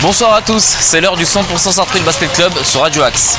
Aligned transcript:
Bonsoir 0.00 0.32
à 0.32 0.42
tous, 0.42 0.62
c'est 0.62 1.00
l'heure 1.00 1.16
du 1.16 1.24
100% 1.24 1.72
Sartreville 1.72 2.04
Basket 2.04 2.32
Club 2.32 2.52
sur 2.64 2.80
Radio 2.80 3.02
Axe. 3.02 3.36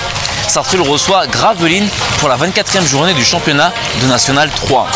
Sartreville 0.48 0.88
reçoit 0.88 1.26
Gravelines 1.28 1.88
pour 2.20 2.30
la 2.30 2.38
24e 2.38 2.86
journée 2.86 3.14
du 3.14 3.24
championnat 3.24 3.72
de 4.02 4.08
National 4.08 4.50
3. 4.50 4.88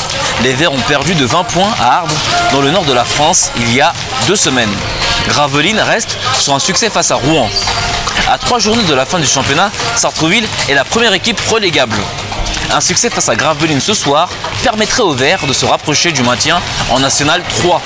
Les 0.43 0.53
Verts 0.53 0.73
ont 0.73 0.81
perdu 0.81 1.15
de 1.15 1.25
20 1.25 1.43
points 1.45 1.73
à 1.79 1.99
Ardres, 1.99 2.15
dans 2.51 2.61
le 2.61 2.69
nord 2.69 2.85
de 2.85 2.93
la 2.93 3.05
France, 3.05 3.49
il 3.57 3.73
y 3.73 3.81
a 3.81 3.93
deux 4.27 4.35
semaines. 4.35 4.73
Gravelines 5.27 5.79
reste 5.79 6.17
sur 6.37 6.53
un 6.53 6.59
succès 6.59 6.89
face 6.89 7.11
à 7.11 7.15
Rouen. 7.15 7.49
À 8.33 8.39
trois 8.39 8.57
journées 8.57 8.81
de 8.89 8.95
la 8.95 9.05
fin 9.05 9.19
du 9.19 9.27
championnat, 9.27 9.69
Sartreville 9.95 10.47
est 10.67 10.73
la 10.73 10.83
première 10.83 11.13
équipe 11.13 11.39
relégable. 11.51 11.97
Un 12.73 12.81
succès 12.81 13.11
face 13.11 13.29
à 13.29 13.35
Gravelines 13.35 13.79
ce 13.79 13.93
soir 13.93 14.27
permettrait 14.63 15.03
aux 15.03 15.13
Verts 15.13 15.45
de 15.45 15.53
se 15.53 15.67
rapprocher 15.67 16.11
du 16.11 16.23
maintien 16.23 16.57
en 16.89 16.99
National 16.99 17.43
3. 17.59 17.79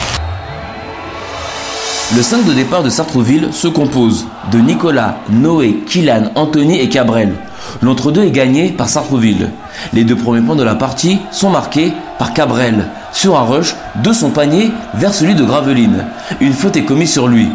Le 2.16 2.24
5 2.24 2.46
de 2.46 2.54
départ 2.54 2.82
de 2.82 2.90
Sartrouville 2.90 3.50
se 3.52 3.68
compose 3.68 4.26
de 4.50 4.60
Nicolas, 4.60 5.18
Noé, 5.30 5.84
Kylan, 5.86 6.32
Anthony 6.36 6.80
et 6.80 6.88
Cabrel. 6.88 7.34
L'entre-deux 7.82 8.24
est 8.24 8.32
gagné 8.32 8.70
par 8.70 8.88
Sartrouville. 8.88 9.52
Les 9.92 10.06
deux 10.06 10.16
premiers 10.16 10.40
points 10.40 10.56
de 10.56 10.64
la 10.64 10.76
partie 10.76 11.20
sont 11.30 11.50
marqués 11.50 11.92
par 12.20 12.32
Cabrel 12.32 12.88
sur 13.12 13.38
un 13.38 13.44
rush 13.44 13.76
de 14.02 14.14
son 14.14 14.30
panier 14.30 14.72
vers 14.94 15.14
celui 15.14 15.36
de 15.36 15.44
Graveline. 15.44 16.06
Une 16.40 16.54
faute 16.54 16.78
est 16.78 16.86
commise 16.86 17.12
sur 17.12 17.28
lui. 17.28 17.50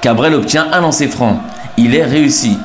Cabrel 0.00 0.34
obtient 0.34 0.68
un 0.70 0.80
lancer 0.80 1.08
franc. 1.08 1.42
Il 1.78 1.94
est 1.94 2.04
réussi. 2.04 2.56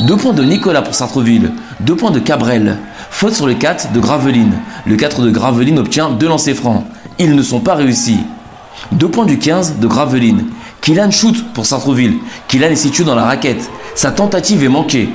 Deux 0.00 0.16
points 0.16 0.32
de 0.32 0.42
Nicolas 0.42 0.82
pour 0.82 0.94
Sartrouville. 0.94 1.52
Deux 1.80 1.94
points 1.94 2.10
de 2.10 2.18
Cabrel. 2.18 2.78
Faute 3.10 3.34
sur 3.34 3.46
le 3.46 3.54
4 3.54 3.92
de 3.92 4.00
Graveline. 4.00 4.54
Le 4.86 4.96
4 4.96 5.22
de 5.22 5.30
Graveline 5.30 5.78
obtient 5.78 6.10
deux 6.10 6.28
lancers 6.28 6.56
francs. 6.56 6.84
Ils 7.18 7.34
ne 7.34 7.42
sont 7.42 7.60
pas 7.60 7.74
réussis. 7.74 8.20
Deux 8.92 9.08
points 9.08 9.26
du 9.26 9.38
15 9.38 9.76
de 9.78 9.86
Graveline. 9.86 10.46
Kylan 10.80 11.10
shoot 11.10 11.52
pour 11.54 11.66
Sartrouville. 11.66 12.18
Kylan 12.48 12.70
est 12.70 12.76
situé 12.76 13.04
dans 13.04 13.14
la 13.14 13.24
raquette. 13.24 13.70
Sa 13.94 14.10
tentative 14.10 14.64
est 14.64 14.68
manquée. 14.68 15.10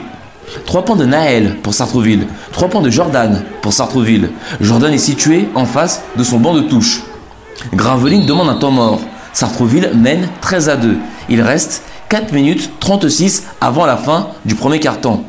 3 0.65 0.85
points 0.85 0.95
de 0.95 1.05
Naël 1.05 1.57
pour 1.61 1.73
Sartrouville. 1.73 2.27
3 2.53 2.69
points 2.69 2.81
de 2.81 2.89
Jordan 2.89 3.43
pour 3.61 3.73
Sartrouville. 3.73 4.29
Jordan 4.61 4.93
est 4.93 4.97
situé 4.97 5.49
en 5.55 5.65
face 5.65 6.03
de 6.15 6.23
son 6.23 6.39
banc 6.39 6.53
de 6.53 6.61
touche. 6.61 7.01
Graveline 7.73 8.25
demande 8.25 8.49
un 8.49 8.55
temps 8.55 8.71
mort. 8.71 9.01
Sartrouville 9.33 9.91
mène 9.95 10.29
13 10.41 10.69
à 10.69 10.77
2. 10.77 10.97
Il 11.29 11.41
reste 11.41 11.83
4 12.15 12.31
minutes 12.31 12.71
36 12.79 13.43
avant 13.59 13.85
la 13.85 13.97
fin 13.97 14.27
du 14.45 14.55
premier 14.55 14.79
quart-temps. 14.79 15.25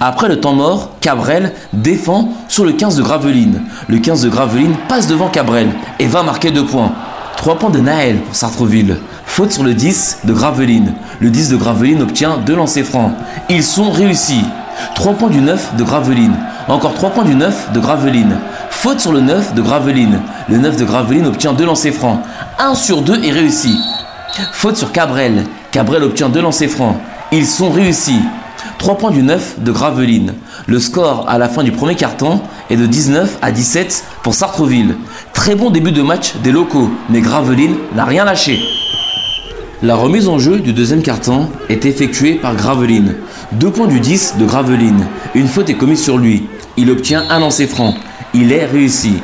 Après 0.00 0.28
le 0.28 0.38
temps 0.38 0.52
mort, 0.52 0.90
Cabrel 1.00 1.54
défend 1.72 2.28
sur 2.46 2.66
le 2.66 2.72
15 2.72 2.96
de 2.96 3.02
Graveline. 3.02 3.62
Le 3.88 3.96
15 3.96 4.24
de 4.24 4.28
Graveline 4.28 4.74
passe 4.86 5.06
devant 5.06 5.30
Cabrel 5.30 5.70
et 5.98 6.06
va 6.06 6.22
marquer 6.22 6.50
2 6.50 6.66
points. 6.66 6.92
3 7.38 7.58
points 7.58 7.70
de 7.70 7.80
Naël 7.80 8.18
pour 8.18 8.36
Sartreville. 8.36 8.98
Faute 9.24 9.50
sur 9.50 9.64
le 9.64 9.72
10 9.72 10.18
de 10.24 10.34
Graveline. 10.34 10.92
Le 11.20 11.30
10 11.30 11.48
de 11.48 11.56
Graveline 11.56 12.02
obtient 12.02 12.36
2 12.36 12.54
lancers 12.54 12.84
francs. 12.84 13.12
Ils 13.48 13.64
sont 13.64 13.90
réussis. 13.90 14.44
3 14.96 15.14
points 15.14 15.30
du 15.30 15.40
9 15.40 15.76
de 15.76 15.84
Graveline. 15.84 16.36
Encore 16.68 16.92
3 16.92 17.12
points 17.12 17.24
du 17.24 17.34
9 17.34 17.72
de 17.72 17.80
Graveline. 17.80 18.36
Faute 18.68 19.00
sur 19.00 19.12
le 19.12 19.22
9 19.22 19.54
de 19.54 19.62
Graveline. 19.62 20.20
Le 20.50 20.58
9 20.58 20.76
de 20.76 20.84
Graveline 20.84 21.26
obtient 21.26 21.54
2 21.54 21.64
lancers 21.64 21.94
francs. 21.94 22.20
1 22.58 22.74
sur 22.74 23.00
2 23.00 23.24
est 23.24 23.32
réussi. 23.32 23.74
Faute 24.52 24.76
sur 24.76 24.92
Cabrel. 24.92 25.46
Cabrel 25.72 26.02
obtient 26.02 26.28
2 26.28 26.40
lancers 26.40 26.68
francs. 26.68 26.96
Ils 27.30 27.46
sont 27.46 27.70
réussis. 27.70 28.20
3 28.78 28.98
points 28.98 29.12
du 29.12 29.22
9 29.22 29.60
de 29.60 29.70
Graveline. 29.70 30.34
Le 30.66 30.80
score 30.80 31.26
à 31.28 31.38
la 31.38 31.48
fin 31.48 31.62
du 31.62 31.70
premier 31.70 31.94
carton 31.94 32.40
est 32.70 32.76
de 32.76 32.86
19 32.86 33.38
à 33.40 33.52
17 33.52 34.04
pour 34.24 34.34
Sartreville. 34.34 34.96
Très 35.32 35.54
bon 35.54 35.70
début 35.70 35.92
de 35.92 36.02
match 36.02 36.34
des 36.42 36.50
locaux, 36.50 36.90
mais 37.08 37.20
Graveline 37.20 37.76
n'a 37.94 38.04
rien 38.04 38.24
lâché. 38.24 38.60
La 39.82 39.94
remise 39.94 40.28
en 40.28 40.40
jeu 40.40 40.58
du 40.58 40.72
deuxième 40.72 41.02
carton 41.02 41.48
est 41.68 41.86
effectuée 41.86 42.34
par 42.34 42.56
Graveline. 42.56 43.14
2 43.52 43.70
points 43.70 43.86
du 43.86 44.00
10 44.00 44.38
de 44.40 44.46
Graveline. 44.46 45.06
Une 45.36 45.46
faute 45.46 45.70
est 45.70 45.74
commise 45.74 46.02
sur 46.02 46.18
lui. 46.18 46.48
Il 46.76 46.90
obtient 46.90 47.24
un 47.30 47.38
lancer 47.38 47.68
franc. 47.68 47.94
Il 48.34 48.50
est 48.52 48.66
réussi. 48.66 49.18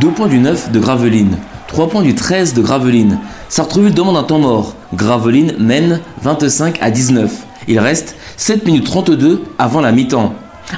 2 0.00 0.08
points 0.10 0.28
du 0.28 0.38
9 0.38 0.70
de 0.70 0.78
Graveline. 0.78 1.36
3 1.68 1.88
points 1.90 2.02
du 2.02 2.14
13 2.14 2.54
de 2.54 2.62
Graveline. 2.62 3.18
Sartreville 3.48 3.94
demande 3.94 4.16
un 4.16 4.22
temps 4.22 4.38
mort. 4.38 4.74
Graveline 4.94 5.52
mène 5.58 6.00
25 6.22 6.78
à 6.80 6.90
19. 6.90 7.30
Il 7.68 7.78
reste 7.78 8.16
7 8.38 8.64
minutes 8.66 8.86
32 8.86 9.44
avant 9.58 9.82
la 9.82 9.92
mi-temps. 9.92 10.32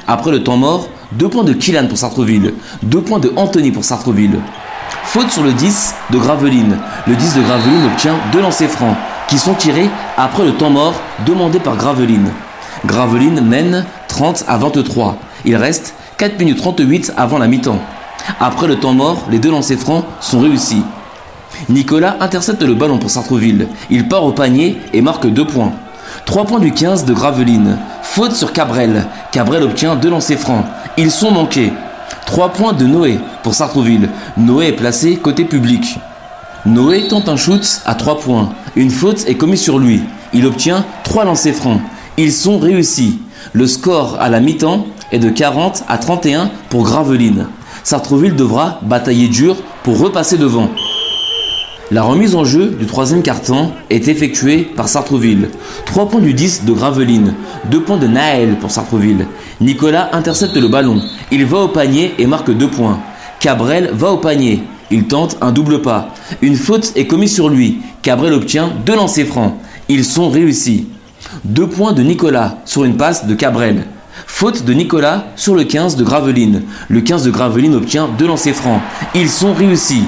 Après 0.07 0.31
le 0.31 0.43
temps 0.43 0.57
mort, 0.57 0.89
2 1.13 1.29
points 1.29 1.45
de 1.45 1.53
Kylan 1.53 1.87
pour 1.87 1.97
Sartreville, 1.97 2.53
2 2.83 3.01
points 3.01 3.19
de 3.19 3.31
Anthony 3.37 3.71
pour 3.71 3.85
Sartreville. 3.85 4.39
Faute 5.05 5.31
sur 5.31 5.43
le 5.43 5.53
10 5.53 5.95
de 6.11 6.17
Graveline. 6.17 6.77
Le 7.07 7.15
10 7.15 7.35
de 7.35 7.41
Graveline 7.41 7.85
obtient 7.85 8.15
2 8.33 8.41
lancers 8.41 8.69
francs 8.69 8.95
qui 9.29 9.37
sont 9.37 9.53
tirés 9.53 9.89
après 10.17 10.43
le 10.43 10.53
temps 10.53 10.69
mort 10.69 10.93
demandé 11.25 11.59
par 11.59 11.77
Graveline. 11.77 12.31
Graveline 12.85 13.39
mène 13.39 13.85
30 14.09 14.43
à 14.47 14.57
23. 14.57 15.17
Il 15.45 15.55
reste 15.55 15.93
4 16.17 16.37
minutes 16.37 16.57
38 16.57 17.13
avant 17.15 17.37
la 17.37 17.47
mi-temps. 17.47 17.79
Après 18.39 18.67
le 18.67 18.77
temps 18.77 18.93
mort, 18.93 19.25
les 19.29 19.39
deux 19.39 19.51
lancers 19.51 19.77
francs 19.77 20.05
sont 20.19 20.39
réussis. 20.39 20.83
Nicolas 21.69 22.17
intercepte 22.19 22.63
le 22.63 22.73
ballon 22.73 22.97
pour 22.97 23.09
Sartreville. 23.09 23.67
Il 23.89 24.07
part 24.07 24.23
au 24.23 24.31
panier 24.31 24.77
et 24.93 25.01
marque 25.01 25.27
2 25.27 25.45
points. 25.45 25.73
3 26.25 26.45
points 26.45 26.59
du 26.59 26.71
15 26.71 27.05
de 27.05 27.13
Graveline. 27.13 27.77
Faute 28.01 28.33
sur 28.33 28.53
Cabrel. 28.53 29.05
Cabrel 29.31 29.63
obtient 29.63 29.95
deux 29.95 30.09
lancers 30.09 30.39
francs. 30.39 30.65
Ils 30.97 31.11
sont 31.11 31.31
manqués. 31.31 31.71
3 32.25 32.49
points 32.49 32.73
de 32.73 32.85
Noé 32.85 33.19
pour 33.43 33.53
Sartrouville. 33.53 34.09
Noé 34.37 34.67
est 34.67 34.73
placé 34.73 35.15
côté 35.17 35.45
public. 35.45 35.99
Noé 36.65 37.07
tente 37.07 37.29
un 37.29 37.37
shoot 37.37 37.81
à 37.85 37.95
3 37.95 38.19
points. 38.19 38.49
Une 38.75 38.91
faute 38.91 39.27
est 39.27 39.35
commise 39.35 39.61
sur 39.61 39.79
lui. 39.79 40.01
Il 40.33 40.45
obtient 40.45 40.85
3 41.03 41.25
lancers 41.25 41.55
francs. 41.55 41.81
Ils 42.17 42.33
sont 42.33 42.57
réussis. 42.59 43.19
Le 43.53 43.67
score 43.67 44.17
à 44.19 44.29
la 44.29 44.39
mi-temps 44.39 44.85
est 45.11 45.19
de 45.19 45.29
40 45.29 45.83
à 45.87 45.97
31 45.97 46.49
pour 46.69 46.83
Graveline. 46.83 47.47
Sartrouville 47.83 48.35
devra 48.35 48.79
batailler 48.83 49.27
dur 49.27 49.57
pour 49.83 49.97
repasser 49.99 50.37
devant. 50.37 50.69
La 51.89 52.03
remise 52.03 52.35
en 52.35 52.45
jeu 52.45 52.67
du 52.67 52.85
troisième 52.85 53.21
carton 53.21 53.71
est 53.89 54.07
effectuée 54.07 54.59
par 54.59 54.87
Sartreville. 54.87 55.49
3 55.87 56.07
points 56.07 56.21
du 56.21 56.33
10 56.33 56.63
de 56.63 56.71
Graveline, 56.71 57.33
2 57.69 57.81
points 57.81 57.97
de 57.97 58.07
Naël 58.07 58.55
pour 58.61 58.71
Sartreville. 58.71 59.25
Nicolas 59.59 60.09
intercepte 60.13 60.55
le 60.55 60.69
ballon. 60.69 61.01
Il 61.31 61.45
va 61.45 61.57
au 61.57 61.67
panier 61.67 62.13
et 62.17 62.27
marque 62.27 62.51
2 62.51 62.67
points. 62.69 62.99
Cabrel 63.41 63.89
va 63.93 64.11
au 64.11 64.17
panier. 64.17 64.63
Il 64.89 65.07
tente 65.07 65.37
un 65.41 65.51
double 65.51 65.81
pas. 65.81 66.13
Une 66.41 66.55
faute 66.55 66.93
est 66.95 67.07
commise 67.07 67.33
sur 67.33 67.49
lui. 67.49 67.79
Cabrel 68.01 68.33
obtient 68.33 68.71
deux 68.85 68.95
lancers 68.95 69.27
francs. 69.27 69.55
Ils 69.89 70.05
sont 70.05 70.29
réussis. 70.29 70.87
2 71.43 71.67
points 71.67 71.93
de 71.93 72.03
Nicolas 72.03 72.57
sur 72.63 72.85
une 72.85 72.95
passe 72.95 73.25
de 73.25 73.33
Cabrel. 73.35 73.83
Faute 74.27 74.65
de 74.65 74.73
Nicolas 74.73 75.25
sur 75.35 75.55
le 75.55 75.63
15 75.63 75.95
de 75.95 76.03
Graveline. 76.03 76.63
Le 76.89 77.01
15 77.01 77.23
de 77.23 77.31
Graveline 77.31 77.75
obtient 77.75 78.07
deux 78.17 78.27
lancers 78.27 78.55
francs. 78.55 78.81
Ils 79.15 79.29
sont 79.29 79.53
réussis. 79.53 80.03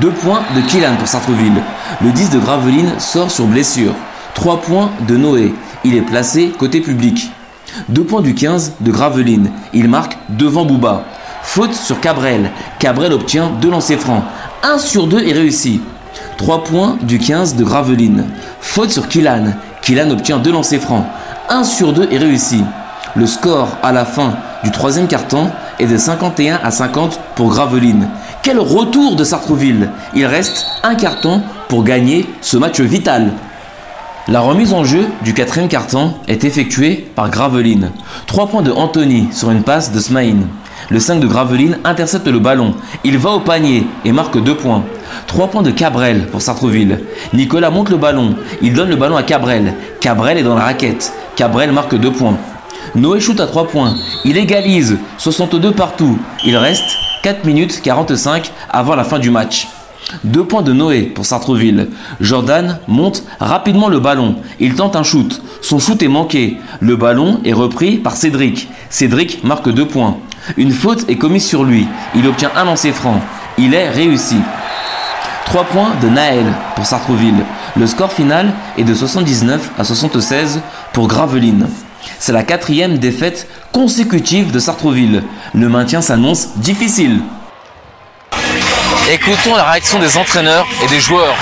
2 0.00 0.10
points 0.10 0.42
de 0.56 0.60
Kylan 0.62 0.96
pour 0.96 1.08
Sartreville. 1.08 1.62
Le 2.02 2.10
10 2.10 2.30
de 2.30 2.38
Graveline 2.38 2.98
sort 2.98 3.30
sur 3.30 3.46
blessure. 3.46 3.94
3 4.34 4.60
points 4.60 4.90
de 5.06 5.16
Noé. 5.16 5.54
Il 5.84 5.94
est 5.94 6.02
placé 6.02 6.52
côté 6.58 6.80
public. 6.80 7.30
2 7.88 8.04
points 8.04 8.22
du 8.22 8.34
15 8.34 8.74
de 8.80 8.90
Graveline. 8.90 9.50
Il 9.72 9.88
marque 9.88 10.16
devant 10.30 10.64
Bouba. 10.64 11.04
Faute 11.42 11.74
sur 11.74 12.00
Cabrel. 12.00 12.50
Cabrel 12.78 13.12
obtient 13.12 13.50
2 13.60 13.70
lancers 13.70 14.00
francs. 14.00 14.24
1 14.62 14.78
sur 14.78 15.06
2 15.06 15.26
est 15.26 15.32
réussi. 15.32 15.80
3 16.38 16.64
points 16.64 16.96
du 17.02 17.18
15 17.18 17.56
de 17.56 17.64
Graveline. 17.64 18.24
Faute 18.60 18.90
sur 18.90 19.08
Kylan. 19.08 19.54
Kylan 19.82 20.10
obtient 20.10 20.38
2 20.38 20.50
lancers 20.50 20.80
francs. 20.80 21.04
1 21.50 21.64
sur 21.64 21.92
2 21.92 22.08
est 22.10 22.18
réussi. 22.18 22.62
Le 23.16 23.26
score 23.26 23.78
à 23.84 23.92
la 23.92 24.04
fin 24.04 24.34
du 24.64 24.72
troisième 24.72 25.06
carton 25.06 25.48
est 25.78 25.86
de 25.86 25.96
51 25.96 26.58
à 26.64 26.72
50 26.72 27.20
pour 27.36 27.50
Graveline. 27.50 28.08
Quel 28.42 28.58
retour 28.58 29.14
de 29.14 29.22
Sartreville 29.22 29.88
Il 30.16 30.26
reste 30.26 30.66
un 30.82 30.96
carton 30.96 31.40
pour 31.68 31.84
gagner 31.84 32.26
ce 32.40 32.56
match 32.56 32.80
vital. 32.80 33.30
La 34.26 34.40
remise 34.40 34.72
en 34.72 34.82
jeu 34.82 35.06
du 35.22 35.32
quatrième 35.32 35.68
carton 35.68 36.14
est 36.26 36.42
effectuée 36.42 37.08
par 37.14 37.30
Graveline. 37.30 37.92
3 38.26 38.48
points 38.48 38.62
de 38.62 38.72
Anthony 38.72 39.28
sur 39.32 39.52
une 39.52 39.62
passe 39.62 39.92
de 39.92 40.00
Smaïn. 40.00 40.48
Le 40.90 40.98
5 40.98 41.20
de 41.20 41.28
Graveline 41.28 41.78
intercepte 41.84 42.26
le 42.26 42.40
ballon. 42.40 42.74
Il 43.04 43.16
va 43.18 43.30
au 43.30 43.40
panier 43.40 43.86
et 44.04 44.10
marque 44.10 44.42
2 44.42 44.56
points. 44.56 44.82
3 45.28 45.48
points 45.48 45.62
de 45.62 45.70
Cabrel 45.70 46.26
pour 46.32 46.42
Sartreville. 46.42 46.98
Nicolas 47.32 47.70
monte 47.70 47.90
le 47.90 47.96
ballon. 47.96 48.34
Il 48.60 48.74
donne 48.74 48.88
le 48.88 48.96
ballon 48.96 49.16
à 49.16 49.22
Cabrel. 49.22 49.74
Cabrel 50.00 50.36
est 50.36 50.42
dans 50.42 50.56
la 50.56 50.64
raquette. 50.64 51.12
Cabrel 51.36 51.70
marque 51.70 51.94
2 51.94 52.10
points. 52.10 52.38
Noé 52.94 53.18
shoot 53.18 53.40
à 53.40 53.46
3 53.46 53.66
points. 53.66 53.96
Il 54.24 54.36
égalise 54.36 54.98
62 55.18 55.72
partout. 55.72 56.16
Il 56.44 56.56
reste 56.56 56.96
4 57.24 57.44
minutes 57.44 57.82
45 57.82 58.52
avant 58.70 58.94
la 58.94 59.02
fin 59.02 59.18
du 59.18 59.30
match. 59.30 59.66
Deux 60.22 60.44
points 60.44 60.62
de 60.62 60.72
Noé 60.72 61.02
pour 61.02 61.26
Sartreville. 61.26 61.88
Jordan 62.20 62.78
monte 62.86 63.24
rapidement 63.40 63.88
le 63.88 63.98
ballon. 63.98 64.36
Il 64.60 64.76
tente 64.76 64.94
un 64.94 65.02
shoot. 65.02 65.42
Son 65.60 65.80
shoot 65.80 66.00
est 66.04 66.08
manqué. 66.08 66.58
Le 66.78 66.94
ballon 66.94 67.40
est 67.44 67.52
repris 67.52 67.96
par 67.96 68.14
Cédric. 68.14 68.68
Cédric 68.90 69.42
marque 69.42 69.70
deux 69.70 69.88
points. 69.88 70.18
Une 70.56 70.70
faute 70.70 71.04
est 71.10 71.16
commise 71.16 71.44
sur 71.46 71.64
lui. 71.64 71.88
Il 72.14 72.28
obtient 72.28 72.52
un 72.54 72.64
lancer 72.64 72.92
franc. 72.92 73.20
Il 73.58 73.74
est 73.74 73.90
réussi. 73.90 74.36
Trois 75.46 75.64
points 75.64 75.94
de 76.00 76.08
Naël 76.08 76.46
pour 76.76 76.86
Sartreville. 76.86 77.44
Le 77.76 77.86
score 77.88 78.12
final 78.12 78.52
est 78.78 78.84
de 78.84 78.94
79 78.94 79.72
à 79.78 79.82
76 79.82 80.60
pour 80.92 81.08
Gravelines. 81.08 81.66
C'est 82.24 82.32
la 82.32 82.42
quatrième 82.42 82.96
défaite 82.96 83.46
consécutive 83.70 84.50
de 84.50 84.58
Sartreville. 84.58 85.24
Le 85.52 85.68
maintien 85.68 86.00
s'annonce 86.00 86.56
difficile. 86.56 87.20
Écoutons 89.12 89.54
la 89.54 89.64
réaction 89.64 89.98
des 89.98 90.16
entraîneurs 90.16 90.66
et 90.82 90.88
des 90.88 91.00
joueurs. 91.00 91.36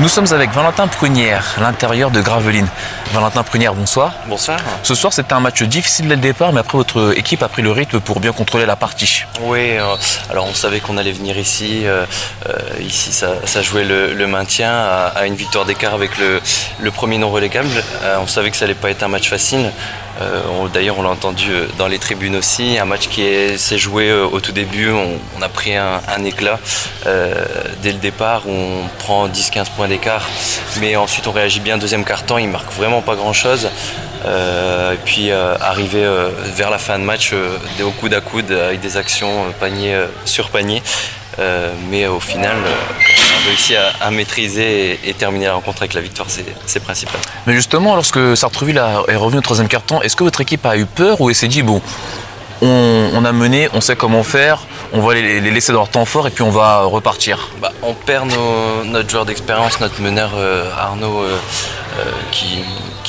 Nous 0.00 0.08
sommes 0.08 0.26
avec 0.32 0.50
Valentin 0.50 0.88
Prunière, 0.88 1.54
l'intérieur 1.60 2.10
de 2.10 2.20
Gravelines. 2.20 2.66
Valentin 3.12 3.44
Prunière, 3.44 3.74
bonsoir. 3.74 4.12
Bonsoir. 4.26 4.58
Ce 4.82 4.92
soir, 4.92 5.12
c'était 5.12 5.34
un 5.34 5.38
match 5.38 5.62
difficile 5.62 6.08
dès 6.08 6.16
le 6.16 6.20
départ, 6.20 6.52
mais 6.52 6.58
après, 6.58 6.76
votre 6.76 7.16
équipe 7.16 7.44
a 7.44 7.48
pris 7.48 7.62
le 7.62 7.70
rythme 7.70 8.00
pour 8.00 8.18
bien 8.18 8.32
contrôler 8.32 8.66
la 8.66 8.74
partie. 8.74 9.22
Oui, 9.42 9.78
euh, 9.78 9.94
alors 10.30 10.46
on 10.46 10.54
savait 10.54 10.80
qu'on 10.80 10.96
allait 10.96 11.12
venir 11.12 11.38
ici. 11.38 11.86
Euh, 11.86 12.06
euh, 12.48 12.58
ici, 12.80 13.12
ça, 13.12 13.62
jouait 13.62 13.84
le, 13.84 14.26
maintien 14.26 14.72
à, 14.72 15.26
une 15.26 15.36
victoire 15.36 15.64
d'écart 15.64 15.94
avec 15.94 16.10
le, 16.18 16.90
premier 16.90 17.18
non 17.18 17.30
relégable. 17.30 17.70
on 18.18 18.26
savait 18.26 18.50
que 18.50 18.56
ça 18.56 18.64
allait 18.64 18.74
pas 18.74 18.90
être 18.90 19.04
un 19.04 19.08
match 19.08 19.30
facile. 19.30 19.70
D'ailleurs, 20.72 20.98
on 20.98 21.02
l'a 21.02 21.10
entendu 21.10 21.50
dans 21.78 21.86
les 21.86 21.98
tribunes 21.98 22.36
aussi. 22.36 22.78
Un 22.78 22.84
match 22.84 23.08
qui 23.08 23.24
s'est 23.58 23.78
joué 23.78 24.12
au 24.12 24.40
tout 24.40 24.52
début. 24.52 24.90
On, 24.90 25.42
a 25.42 25.48
pris 25.48 25.74
un, 25.76 26.00
éclat 26.24 26.58
dès 27.04 27.92
le 27.92 27.98
départ 27.98 28.46
où 28.46 28.52
on 28.52 28.88
prend 28.98 29.28
10-15 29.28 29.66
points 29.76 29.88
d'écart. 29.88 30.28
Mais 30.80 30.96
ensuite, 30.96 31.26
on 31.26 31.32
réagit 31.32 31.60
bien. 31.60 31.78
Deuxième 31.78 32.04
quart-temps, 32.04 32.38
il 32.38 32.48
marque 32.48 32.72
vraiment 32.72 33.02
pas 33.02 33.16
grand 33.16 33.32
chose. 33.32 33.68
Euh, 34.26 34.94
et 34.94 34.96
puis 34.96 35.30
euh, 35.30 35.54
arriver 35.60 36.02
euh, 36.02 36.30
vers 36.56 36.70
la 36.70 36.78
fin 36.78 36.98
de 36.98 37.04
match 37.04 37.34
au 37.82 37.90
coude 37.90 38.14
à 38.14 38.20
coude 38.20 38.50
avec 38.52 38.80
des 38.80 38.96
actions 38.96 39.52
panier 39.60 39.96
sur 40.24 40.50
panier. 40.50 40.82
mais 41.90 42.06
au 42.06 42.20
final, 42.20 42.56
réussi 43.44 43.74
à, 43.76 44.10
maîtriser 44.10 44.98
et, 45.04 45.14
terminer 45.14 45.46
la 45.46 45.54
rencontre 45.54 45.82
avec 45.82 45.94
la 45.94 46.00
victoire, 46.00 46.28
c'est 46.28 46.80
principal. 46.80 47.20
Mais 47.46 47.54
justement, 47.54 47.94
lorsque 47.94 48.36
Sartreville 48.36 48.82
est 49.08 49.16
revenu 49.16 49.38
au 49.38 49.42
troisième 49.42 49.68
quart-temps, 49.68 50.02
est-ce 50.02 50.16
que 50.16 50.24
votre 50.24 50.40
équipe 50.40 50.64
a 50.66 50.76
eu 50.76 50.86
peur 50.86 51.20
ou 51.20 51.32
s'est 51.32 51.48
dit, 51.48 51.62
bon, 51.62 51.80
on, 52.62 53.24
a 53.24 53.32
mené, 53.32 53.68
on 53.74 53.80
sait 53.80 53.96
comment 53.96 54.22
faire, 54.22 54.66
on 54.92 55.00
va 55.00 55.14
les, 55.14 55.40
laisser 55.40 55.72
dans 55.72 55.80
leur 55.80 55.88
temps 55.88 56.04
fort 56.04 56.26
et 56.26 56.30
puis 56.30 56.42
on 56.42 56.50
va 56.50 56.82
repartir? 56.82 57.50
Bah, 57.60 57.72
On 57.82 57.94
perd 57.94 58.30
notre 58.84 59.10
joueur 59.10 59.26
d'expérience, 59.26 59.80
notre 59.80 60.00
meneur 60.00 60.32
Arnaud, 60.78 61.24
qui, 62.30 62.64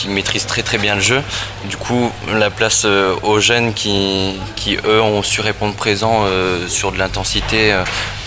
qui 0.06 0.12
maîtrisent 0.12 0.46
très 0.46 0.62
très 0.62 0.78
bien 0.78 0.96
le 0.96 1.02
jeu. 1.02 1.22
Du 1.66 1.78
coup, 1.78 2.12
la 2.32 2.50
place 2.50 2.84
euh, 2.86 3.16
aux 3.24 3.40
jeunes 3.40 3.74
qui, 3.74 4.36
qui, 4.56 4.78
eux 4.86 5.02
ont 5.02 5.24
su 5.24 5.42
répondre 5.42 5.74
présent 5.74 6.24
euh, 6.26 6.68
sur 6.68 6.92
de 6.92 6.98
l'intensité 6.98 7.76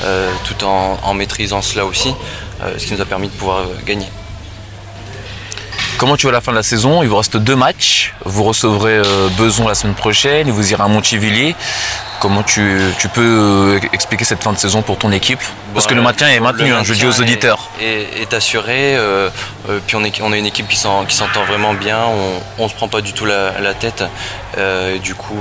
euh, 0.05 0.31
tout 0.45 0.65
en, 0.65 1.15
maîtrisant 1.15 1.63
cela 1.63 1.85
aussi, 1.85 2.15
ce 2.77 2.85
qui 2.85 2.95
nous 2.95 3.01
a 3.01 3.05
permis 3.05 3.29
de 3.29 3.33
pouvoir 3.33 3.65
gagner. 3.85 4.07
Comment 5.97 6.17
tu 6.17 6.27
vois 6.27 6.33
la 6.33 6.41
fin 6.41 6.53
de 6.53 6.57
la 6.57 6.63
saison? 6.63 7.03
Il 7.03 7.09
vous 7.09 7.17
reste 7.17 7.37
deux 7.37 7.57
matchs. 7.57 8.15
Vous 8.25 8.45
recevrez 8.45 9.03
Beson 9.37 9.67
la 9.67 9.75
semaine 9.75 9.97
prochaine 9.97 10.47
et 10.47 10.51
vous 10.53 10.71
irez 10.71 10.83
à 10.83 10.87
Montivilliers. 10.87 11.57
Comment 12.21 12.43
tu, 12.43 12.91
peux 13.15 13.21
euh, 13.21 13.81
expliquer 13.93 14.25
cette 14.25 14.43
fin 14.43 14.53
de 14.53 14.59
saison 14.59 14.83
pour 14.83 14.99
ton 14.99 15.13
équipe 15.13 15.41
Parce 15.73 15.87
que 15.87 15.95
le 15.95 16.03
maintien 16.03 16.29
est 16.29 16.41
maintenu, 16.41 16.73
hein, 16.73 16.81
je 16.83 16.95
dis 16.95 17.07
aux 17.07 17.21
auditeurs. 17.21 17.71
Est, 17.81 18.23
est 18.23 18.35
assuré, 18.35 18.97
euh, 18.97 19.31
euh, 19.69 19.79
puis 19.87 19.95
on, 19.95 20.05
est, 20.05 20.21
on 20.21 20.33
a 20.33 20.37
une 20.37 20.47
équipe 20.47 20.67
qui 20.67 20.77
s'entend 20.77 21.45
vraiment 21.47 21.75
bien, 21.75 22.01
on 22.59 22.65
ne 22.65 22.69
se 22.69 22.75
prend 22.75 22.89
pas 22.89 23.03
du 23.03 23.13
tout 23.13 23.25
la, 23.25 23.75
tête. 23.75 24.03
du 25.03 25.15
coup, 25.15 25.39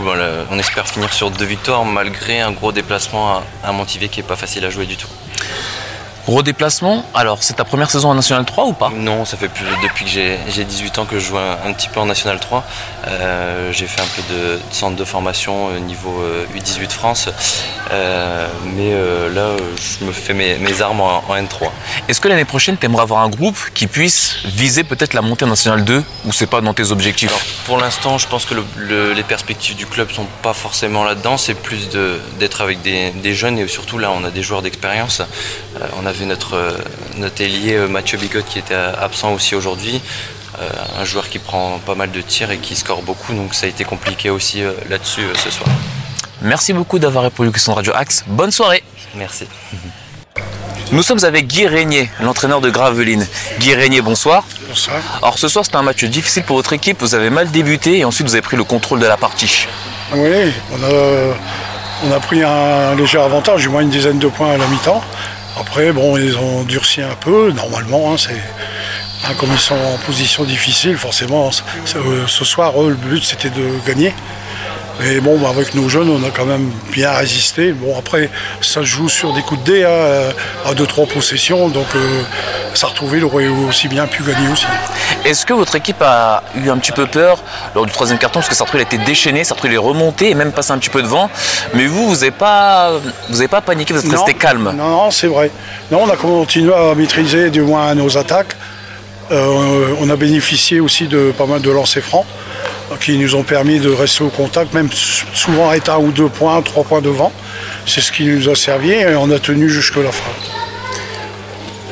on 0.51 0.59
espère 0.59 0.87
finir 0.87 1.11
sur 1.13 1.31
deux 1.31 1.45
victoires 1.45 1.83
malgré 1.83 2.41
un 2.41 2.51
gros 2.51 2.71
déplacement 2.71 3.37
à, 3.37 3.43
à 3.63 3.71
Montivier 3.71 4.09
qui 4.09 4.19
n'est 4.19 4.27
pas 4.27 4.35
facile 4.35 4.63
à 4.65 4.69
jouer 4.69 4.85
du 4.85 4.97
tout. 4.97 5.09
Redéplacement, 6.27 7.05
alors 7.13 7.37
c'est 7.41 7.53
ta 7.53 7.63
première 7.63 7.89
saison 7.89 8.09
en 8.09 8.15
National 8.15 8.43
3 8.43 8.65
ou 8.65 8.73
pas? 8.73 8.91
Non, 8.93 9.23
ça 9.23 9.37
fait 9.37 9.47
plus 9.47 9.63
depuis 9.81 10.03
que 10.03 10.11
j'ai 10.11 10.65
18 10.65 10.99
ans 10.99 11.05
que 11.05 11.19
je 11.19 11.25
joue 11.25 11.37
un, 11.37 11.71
petit 11.71 11.87
peu 11.87 12.01
en 12.01 12.05
National 12.05 12.37
3. 12.37 12.65
Euh, 13.07 13.71
j'ai 13.71 13.87
fait 13.87 14.01
un 14.01 14.07
peu 14.13 14.33
de, 14.33 14.59
centre 14.71 14.97
de 14.97 15.05
formation 15.05 15.67
au 15.67 15.79
niveau 15.79 16.21
U18 16.53 16.83
euh, 16.83 16.89
France. 16.89 17.29
Euh, 17.91 18.47
mais 18.75 18.91
là, 19.33 19.55
je 19.99 20.03
me 20.03 20.11
fais 20.11 20.33
mes, 20.33 20.81
armes 20.81 20.99
en, 20.99 21.21
N3. 21.29 21.69
Est-ce 22.09 22.19
que 22.19 22.27
l'année 22.27 22.43
prochaine, 22.43 22.77
tu 22.77 22.85
aimerais 22.87 23.03
avoir 23.03 23.21
un 23.21 23.29
groupe 23.29 23.57
qui 23.73 23.87
puisse 23.87 24.39
viser 24.43 24.83
peut-être 24.83 25.13
la 25.13 25.21
montée 25.21 25.45
en 25.45 25.49
National 25.49 25.85
2 25.85 26.03
ou 26.25 26.33
c'est 26.33 26.47
pas 26.47 26.59
dans 26.59 26.73
tes 26.73 26.91
objectifs? 26.91 27.63
Pour 27.65 27.77
l'instant, 27.77 28.17
je 28.17 28.27
pense 28.27 28.45
que 28.45 28.53
les 28.89 29.23
perspectives 29.23 29.77
du 29.77 29.85
club 29.85 30.11
sont 30.11 30.27
pas 30.41 30.53
forcément 30.53 31.05
là-dedans. 31.05 31.37
C'est 31.37 31.53
plus 31.53 31.87
d'être 32.37 32.59
avec 32.59 32.81
des, 32.81 33.33
jeunes 33.33 33.59
et 33.59 33.67
surtout 33.69 33.97
là, 33.97 34.11
on 34.11 34.25
a 34.25 34.29
des 34.29 34.43
joueurs 34.43 34.61
d'expérience. 34.61 35.21
on 35.97 36.05
a 36.05 36.16
notre, 36.25 36.55
euh, 36.55 36.71
notre 37.17 37.41
ailier 37.41 37.75
euh, 37.75 37.87
Mathieu 37.87 38.17
Bigot 38.17 38.41
qui 38.47 38.59
était 38.59 38.75
absent 38.75 39.33
aussi 39.33 39.55
aujourd'hui. 39.55 40.01
Euh, 40.59 40.69
un 40.99 41.05
joueur 41.05 41.29
qui 41.29 41.39
prend 41.39 41.79
pas 41.85 41.95
mal 41.95 42.11
de 42.11 42.21
tirs 42.21 42.51
et 42.51 42.57
qui 42.57 42.75
score 42.75 43.03
beaucoup, 43.03 43.33
donc 43.33 43.53
ça 43.53 43.67
a 43.67 43.69
été 43.69 43.83
compliqué 43.83 44.29
aussi 44.29 44.63
là-dessus 44.89 45.25
ce 45.35 45.51
soir. 45.51 45.69
Merci 46.41 46.73
beaucoup 46.73 46.97
d'avoir 46.97 47.23
répondu 47.23 47.49
aux 47.49 47.51
questions 47.51 47.73
de 47.73 47.77
Radio 47.77 47.93
Axe. 47.95 48.23
Bonne 48.27 48.51
soirée. 48.51 48.83
Merci. 49.15 49.45
Nous 50.91 51.03
sommes 51.03 51.23
avec 51.25 51.47
Guy 51.47 51.67
Régnier, 51.67 52.09
l'entraîneur 52.21 52.61
de 52.61 52.69
Gravelines. 52.69 53.27
Guy 53.59 53.75
Régnier, 53.75 54.01
bonsoir. 54.01 54.45
Bonsoir. 54.67 54.97
Alors 55.21 55.37
ce 55.37 55.47
soir, 55.47 55.65
c'était 55.65 55.77
un 55.77 55.83
match 55.83 56.03
difficile 56.05 56.43
pour 56.43 56.55
votre 56.55 56.73
équipe. 56.73 57.01
Vous 57.01 57.13
avez 57.13 57.29
mal 57.29 57.51
débuté 57.51 57.99
et 57.99 58.05
ensuite 58.05 58.25
vous 58.27 58.33
avez 58.33 58.41
pris 58.41 58.57
le 58.57 58.63
contrôle 58.63 58.99
de 58.99 59.05
la 59.05 59.17
partie. 59.17 59.67
Oui, 60.13 60.51
on 60.71 60.83
a, 60.83 62.07
on 62.07 62.11
a 62.15 62.19
pris 62.19 62.41
un 62.41 62.95
léger 62.95 63.19
avantage, 63.19 63.61
du 63.61 63.69
moins 63.69 63.81
une 63.81 63.89
dizaine 63.89 64.17
de 64.17 64.27
points 64.27 64.53
à 64.53 64.57
la 64.57 64.65
mi-temps. 64.67 65.03
Après, 65.59 65.91
bon, 65.91 66.17
ils 66.17 66.37
ont 66.37 66.63
durci 66.63 67.01
un 67.01 67.15
peu, 67.15 67.51
normalement, 67.51 68.13
hein, 68.13 68.17
c'est. 68.17 68.41
Hein, 69.25 69.33
comme 69.39 69.49
ils 69.51 69.59
sont 69.59 69.75
en 69.75 69.97
position 70.05 70.43
difficile, 70.43 70.97
forcément, 70.97 71.49
euh, 71.95 72.27
ce 72.27 72.45
soir, 72.45 72.73
le 72.81 72.93
but 72.93 73.23
c'était 73.23 73.49
de 73.49 73.67
gagner. 73.85 74.13
Et 75.05 75.19
bon, 75.19 75.37
bah, 75.37 75.49
avec 75.49 75.75
nos 75.75 75.87
jeunes, 75.89 76.09
on 76.09 76.25
a 76.27 76.31
quand 76.31 76.45
même 76.45 76.71
bien 76.91 77.11
résisté. 77.11 77.71
Bon, 77.71 77.97
après, 77.97 78.29
ça 78.61 78.81
joue 78.81 79.09
sur 79.09 79.33
des 79.33 79.41
coups 79.41 79.63
de 79.63 79.71
dé, 79.71 79.83
hein, 79.83 80.33
à 80.65 80.73
2-3 80.73 81.07
possessions. 81.07 81.67
Donc, 81.69 81.85
euh, 81.95 82.23
il 83.13 83.23
aurait 83.23 83.47
aussi 83.47 83.87
bien 83.87 84.07
pu 84.07 84.23
gagner 84.23 84.49
aussi. 84.51 84.65
Est-ce 85.25 85.45
que 85.45 85.53
votre 85.53 85.75
équipe 85.75 86.01
a 86.01 86.43
eu 86.55 86.69
un 86.69 86.77
petit 86.77 86.91
peu 86.91 87.05
peur 87.05 87.43
lors 87.75 87.85
du 87.85 87.91
troisième 87.91 88.17
carton? 88.17 88.39
Parce 88.39 88.49
que 88.49 88.55
Sartreville 88.55 88.85
a 88.89 88.95
été 88.95 88.97
déchaîné, 89.03 89.43
Sartreville 89.43 89.75
est 89.75 89.77
remonté 89.77 90.29
et 90.29 90.35
même 90.35 90.51
passé 90.51 90.71
un 90.71 90.77
petit 90.77 90.89
peu 90.89 91.01
devant. 91.01 91.29
Mais 91.73 91.85
vous, 91.85 92.07
vous 92.07 92.15
n'avez 92.15 92.31
pas, 92.31 92.93
vous 93.29 93.47
pas 93.47 93.61
paniqué, 93.61 93.93
vous 93.93 94.05
êtes 94.05 94.11
resté 94.11 94.33
calme? 94.33 94.73
Non, 94.75 94.89
non, 94.89 95.11
c'est 95.11 95.27
vrai. 95.27 95.51
Non, 95.91 96.03
on 96.03 96.09
a 96.09 96.15
continué 96.15 96.73
à 96.73 96.95
maîtriser 96.95 97.49
du 97.49 97.61
moins 97.61 97.93
nos 97.95 98.17
attaques. 98.17 98.55
Euh, 99.31 99.95
on 99.99 100.09
a 100.09 100.15
bénéficié 100.15 100.79
aussi 100.79 101.07
de 101.07 101.33
pas 101.37 101.45
mal 101.45 101.61
de 101.61 101.69
lancers 101.69 102.03
francs 102.03 102.25
qui 102.99 103.17
nous 103.17 103.35
ont 103.35 103.43
permis 103.43 103.79
de 103.79 103.89
rester 103.89 104.23
au 104.23 104.29
contact, 104.29 104.73
même 104.73 104.89
souvent 105.33 105.71
être 105.73 105.89
un 105.89 105.97
ou 105.97 106.11
deux 106.11 106.29
points, 106.29 106.61
trois 106.61 106.83
points 106.83 107.01
devant. 107.01 107.31
C'est 107.85 108.01
ce 108.01 108.11
qui 108.11 108.25
nous 108.25 108.49
a 108.49 108.55
servi 108.55 108.91
et 108.91 109.15
on 109.15 109.29
a 109.31 109.39
tenu 109.39 109.69
jusque 109.69 109.97
la 109.97 110.11
fin. 110.11 110.31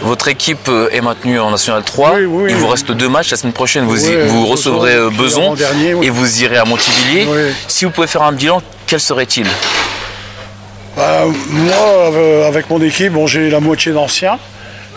Votre 0.02 0.28
équipe 0.28 0.68
euh, 0.68 0.90
est 0.92 1.02
maintenue 1.02 1.40
en 1.40 1.50
National 1.50 1.84
3. 1.84 2.20
Il 2.20 2.56
vous 2.56 2.68
reste 2.68 2.92
deux 2.92 3.10
matchs. 3.10 3.32
La 3.32 3.38
semaine 3.38 3.54
prochaine, 3.54 3.86
vous, 3.86 3.98
vous 4.28 4.46
recevrez 4.46 4.94
euh, 4.94 5.10
Beson 5.10 5.56
et 6.02 6.10
vous 6.10 6.44
irez 6.44 6.58
à 6.58 6.66
Montivilliers. 6.66 7.28
Si 7.68 7.86
vous 7.86 7.92
pouvez 7.92 8.08
faire 8.08 8.22
un 8.22 8.32
bilan, 8.32 8.62
quel 8.86 9.00
serait-il? 9.00 9.48
Bah, 10.96 11.24
Moi, 11.50 12.46
avec 12.46 12.70
mon 12.70 12.82
équipe, 12.82 13.14
bon, 13.14 13.26
j'ai 13.26 13.50
la 13.50 13.60
moitié 13.60 13.94
d'anciens 13.94 14.38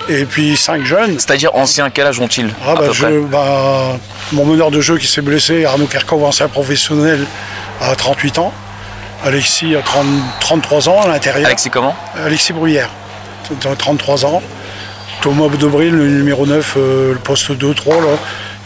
et 0.08 0.24
puis 0.24 0.56
cinq 0.56 0.84
jeunes. 0.84 1.18
C'est-à-dire 1.18 1.54
anciens, 1.54 1.90
quel 1.90 2.06
âge 2.06 2.20
ont-ils 2.20 2.50
ah, 2.66 2.74
bah, 2.74 3.08
bah, 3.30 3.96
Mon 4.32 4.44
meneur 4.44 4.70
de 4.70 4.80
jeu 4.80 4.98
qui 4.98 5.06
s'est 5.06 5.22
blessé, 5.22 5.64
Arnaud 5.64 5.86
Kerkov, 5.86 6.24
ancien 6.24 6.48
professionnel, 6.48 7.24
à 7.80 7.94
38 7.94 8.38
ans. 8.38 8.52
Alexis 9.24 9.74
a 9.74 9.82
33 10.40 10.88
ans 10.88 11.02
à 11.02 11.08
l'intérieur. 11.08 11.46
Alexis 11.46 11.70
comment? 11.70 11.96
Alexis 12.24 12.52
Bruyère, 12.52 12.90
33 13.78 14.24
ans. 14.24 14.42
Thomas 15.20 15.48
Debril, 15.48 15.90
le 15.90 16.08
numéro 16.08 16.46
9, 16.46 16.74
euh, 16.76 17.12
le 17.12 17.18
poste 17.18 17.50
2-3, 17.50 17.94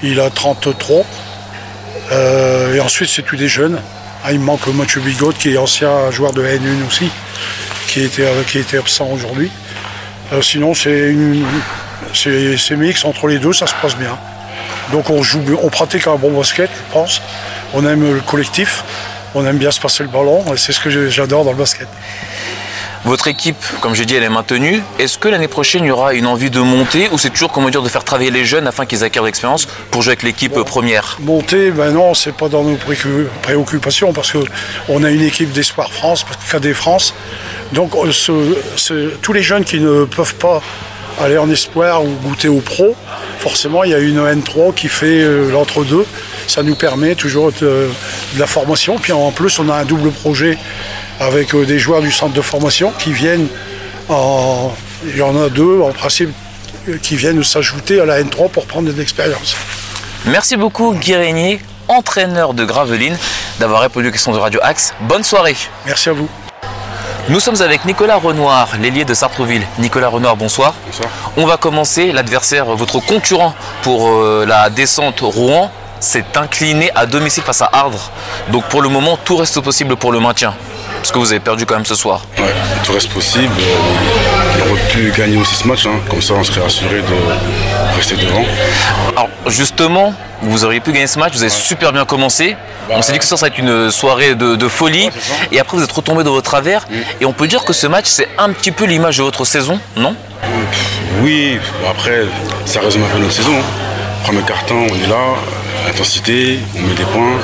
il 0.02 0.20
a 0.20 0.28
33. 0.28 1.04
Euh, 2.10 2.74
et 2.74 2.80
ensuite, 2.80 3.08
c'est 3.08 3.22
tous 3.22 3.36
des 3.36 3.48
jeunes. 3.48 3.80
Ah, 4.22 4.32
il 4.32 4.40
manque 4.40 4.66
Mathieu 4.66 5.00
Bigot, 5.00 5.32
qui 5.32 5.54
est 5.54 5.56
ancien 5.56 6.10
joueur 6.10 6.32
de 6.34 6.42
N1 6.44 6.86
aussi, 6.86 7.08
qui 7.88 8.02
était, 8.02 8.28
qui 8.46 8.58
était 8.58 8.76
absent 8.76 9.08
aujourd'hui. 9.10 9.50
Euh, 10.32 10.40
sinon, 10.40 10.74
c'est 10.74 11.14
mix 12.76 13.04
entre 13.04 13.28
les 13.28 13.38
deux, 13.38 13.52
ça 13.52 13.66
se 13.66 13.74
passe 13.80 13.96
bien. 13.96 14.16
Donc 14.90 15.10
on 15.10 15.22
joue, 15.22 15.42
on 15.62 15.68
pratique 15.68 16.06
un 16.06 16.16
bon 16.16 16.30
basket, 16.36 16.70
je 16.70 16.92
pense. 16.92 17.20
On 17.74 17.86
aime 17.86 18.14
le 18.14 18.20
collectif, 18.20 18.84
on 19.34 19.46
aime 19.46 19.58
bien 19.58 19.70
se 19.70 19.80
passer 19.80 20.02
le 20.02 20.08
ballon, 20.08 20.44
et 20.52 20.56
c'est 20.56 20.72
ce 20.72 20.80
que 20.80 21.08
j'adore 21.08 21.44
dans 21.44 21.52
le 21.52 21.58
basket. 21.58 21.88
Votre 23.04 23.26
équipe, 23.26 23.56
comme 23.80 23.96
j'ai 23.96 24.04
dit, 24.04 24.14
elle 24.14 24.22
est 24.22 24.28
maintenue. 24.28 24.80
Est-ce 25.00 25.18
que 25.18 25.26
l'année 25.26 25.48
prochaine, 25.48 25.82
il 25.82 25.88
y 25.88 25.90
aura 25.90 26.14
une 26.14 26.26
envie 26.26 26.50
de 26.50 26.60
monter 26.60 27.08
ou 27.10 27.18
c'est 27.18 27.30
toujours, 27.30 27.50
comment 27.50 27.68
dire, 27.68 27.82
de 27.82 27.88
faire 27.88 28.04
travailler 28.04 28.30
les 28.30 28.44
jeunes 28.44 28.68
afin 28.68 28.86
qu'ils 28.86 29.02
acquièrent 29.02 29.24
l'expérience 29.24 29.66
pour 29.90 30.02
jouer 30.02 30.12
avec 30.12 30.22
l'équipe 30.22 30.54
première? 30.62 31.18
Monter, 31.20 31.72
ben 31.72 31.90
non, 31.90 32.14
c'est 32.14 32.30
pas 32.30 32.48
dans 32.48 32.62
nos 32.62 32.78
préoccupations 33.42 34.12
parce 34.12 34.32
qu'on 34.32 35.02
a 35.02 35.10
une 35.10 35.22
équipe 35.22 35.50
d'Espoir 35.50 35.92
France, 35.92 36.24
KD 36.48 36.74
France. 36.74 37.12
Donc 37.72 37.94
euh, 37.94 39.10
tous 39.22 39.32
les 39.32 39.42
jeunes 39.42 39.64
qui 39.64 39.80
ne 39.80 40.04
peuvent 40.04 40.34
pas 40.34 40.60
aller 41.20 41.38
en 41.38 41.50
espoir 41.50 42.04
ou 42.04 42.08
goûter 42.22 42.48
au 42.48 42.60
pro, 42.60 42.94
forcément 43.38 43.84
il 43.84 43.90
y 43.90 43.94
a 43.94 43.98
une 43.98 44.18
N3 44.18 44.74
qui 44.74 44.88
fait 44.88 45.22
euh, 45.22 45.50
l'entre-deux. 45.50 46.06
Ça 46.46 46.62
nous 46.62 46.74
permet 46.74 47.14
toujours 47.14 47.52
de, 47.52 47.88
de, 48.34 48.40
la 48.40 48.46
formation. 48.46 48.98
Puis 48.98 49.12
en 49.12 49.30
plus 49.30 49.58
on 49.58 49.68
a 49.68 49.74
un 49.76 49.84
double 49.84 50.10
projet 50.10 50.58
avec 51.20 51.54
euh, 51.54 51.64
des 51.64 51.78
joueurs 51.78 52.02
du 52.02 52.12
centre 52.12 52.34
de 52.34 52.42
formation 52.42 52.92
qui 52.98 53.12
viennent 53.12 53.48
en. 54.08 54.72
Il 55.04 55.16
y 55.16 55.22
en 55.22 55.36
a 55.36 55.48
deux 55.48 55.80
en 55.80 55.90
principe 55.90 56.30
qui 57.02 57.16
viennent 57.16 57.42
s'ajouter 57.42 58.00
à 58.00 58.04
la 58.04 58.22
N3 58.22 58.50
pour 58.50 58.66
prendre 58.66 58.92
de 58.92 58.96
l'expérience. 58.96 59.56
Merci 60.26 60.56
beaucoup 60.56 60.94
Guy 60.94 61.16
Régnier, 61.16 61.60
entraîneur 61.88 62.54
de 62.54 62.64
Gravelines, 62.64 63.18
d'avoir 63.58 63.80
répondu 63.80 64.08
aux 64.08 64.12
questions 64.12 64.32
de 64.32 64.38
Radio 64.38 64.60
Axe. 64.62 64.94
Bonne 65.00 65.24
soirée. 65.24 65.56
Merci 65.86 66.10
à 66.10 66.12
vous. 66.12 66.28
Nous 67.28 67.38
sommes 67.38 67.62
avec 67.62 67.84
Nicolas 67.84 68.16
Renoir, 68.16 68.70
l'ailier 68.80 69.04
de 69.04 69.14
Sartreville. 69.14 69.64
Nicolas 69.78 70.08
Renoir, 70.08 70.36
bonsoir. 70.36 70.74
Bonsoir. 70.84 71.08
On 71.36 71.46
va 71.46 71.56
commencer. 71.56 72.10
L'adversaire, 72.10 72.66
votre 72.74 72.98
concurrent 72.98 73.54
pour 73.82 74.08
euh, 74.08 74.44
la 74.46 74.70
descente 74.70 75.20
Rouen, 75.20 75.70
s'est 76.00 76.24
incliné 76.34 76.90
à 76.96 77.06
domicile 77.06 77.44
face 77.44 77.62
à 77.62 77.70
Ardres. 77.72 78.10
Donc 78.50 78.64
pour 78.64 78.82
le 78.82 78.88
moment, 78.88 79.16
tout 79.24 79.36
reste 79.36 79.60
possible 79.60 79.94
pour 79.94 80.10
le 80.10 80.18
maintien. 80.18 80.52
Parce 81.02 81.10
que 81.10 81.18
vous 81.18 81.32
avez 81.32 81.40
perdu 81.40 81.66
quand 81.66 81.74
même 81.74 81.84
ce 81.84 81.96
soir. 81.96 82.22
Ouais, 82.38 82.44
tout 82.84 82.92
reste 82.92 83.08
possible. 83.10 83.52
On 84.64 84.70
aurait 84.70 84.80
pu 84.92 85.10
gagner 85.16 85.36
aussi 85.36 85.56
ce 85.56 85.66
match, 85.66 85.84
hein. 85.84 85.98
comme 86.08 86.22
ça 86.22 86.34
on 86.34 86.44
serait 86.44 86.64
assuré 86.64 87.00
de 87.00 87.96
rester 87.96 88.14
devant. 88.14 88.44
Alors 89.16 89.28
justement, 89.48 90.14
vous 90.42 90.64
auriez 90.64 90.78
pu 90.78 90.92
gagner 90.92 91.08
ce 91.08 91.18
match, 91.18 91.32
vous 91.34 91.42
avez 91.42 91.50
super 91.50 91.92
bien 91.92 92.04
commencé. 92.04 92.56
Bah, 92.88 92.94
on 92.96 93.02
s'est 93.02 93.12
dit 93.12 93.18
que 93.18 93.24
ça, 93.24 93.36
ça 93.36 93.46
va 93.46 93.48
être 93.48 93.58
une 93.58 93.90
soirée 93.90 94.36
de, 94.36 94.54
de 94.54 94.68
folie. 94.68 95.06
Ouais, 95.06 95.12
et 95.50 95.58
après, 95.58 95.76
vous 95.76 95.82
êtes 95.82 95.90
retombé 95.90 96.22
dans 96.22 96.30
votre 96.32 96.48
travers. 96.48 96.86
Et 97.20 97.24
on 97.24 97.32
peut 97.32 97.48
dire 97.48 97.64
que 97.64 97.72
ce 97.72 97.88
match, 97.88 98.06
c'est 98.06 98.28
un 98.38 98.50
petit 98.52 98.70
peu 98.70 98.84
l'image 98.84 99.18
de 99.18 99.24
votre 99.24 99.44
saison, 99.44 99.80
non? 99.96 100.14
Oui, 101.20 101.58
après, 101.90 102.26
ça 102.64 102.78
résume 102.80 103.02
un 103.02 103.08
peu 103.08 103.18
notre 103.18 103.32
saison. 103.32 103.52
hein. 103.58 103.64
Premier 104.24 104.42
carton, 104.42 104.86
on 104.88 104.94
est 104.94 105.08
là, 105.08 105.34
intensité, 105.88 106.60
on 106.76 106.80
met 106.82 106.94
des 106.94 107.04
points. 107.04 107.38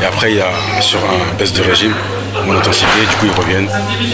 Et 0.00 0.04
après, 0.04 0.30
il 0.30 0.36
y 0.36 0.40
a 0.40 0.80
sur 0.80 0.98
un 1.00 1.34
baisse 1.36 1.52
de 1.52 1.62
régime, 1.62 1.94
moins 2.44 2.54
d'intensité, 2.54 2.86
du 3.08 3.16
coup 3.16 3.26
ils 3.26 3.40
reviennent, 3.40 3.68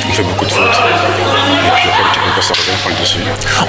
on 0.09 0.13
fait 0.13 0.23
beaucoup 0.23 0.45
de 0.45 0.51
fautes. 0.51 0.65
Et 0.67 1.71
puis 1.77 1.89
après, 1.89 2.03
l'équipe 2.05 2.23
adverse 2.29 2.51
revient, 2.51 2.79
prend 2.83 2.91
le 2.91 3.01
dessus. 3.01 3.19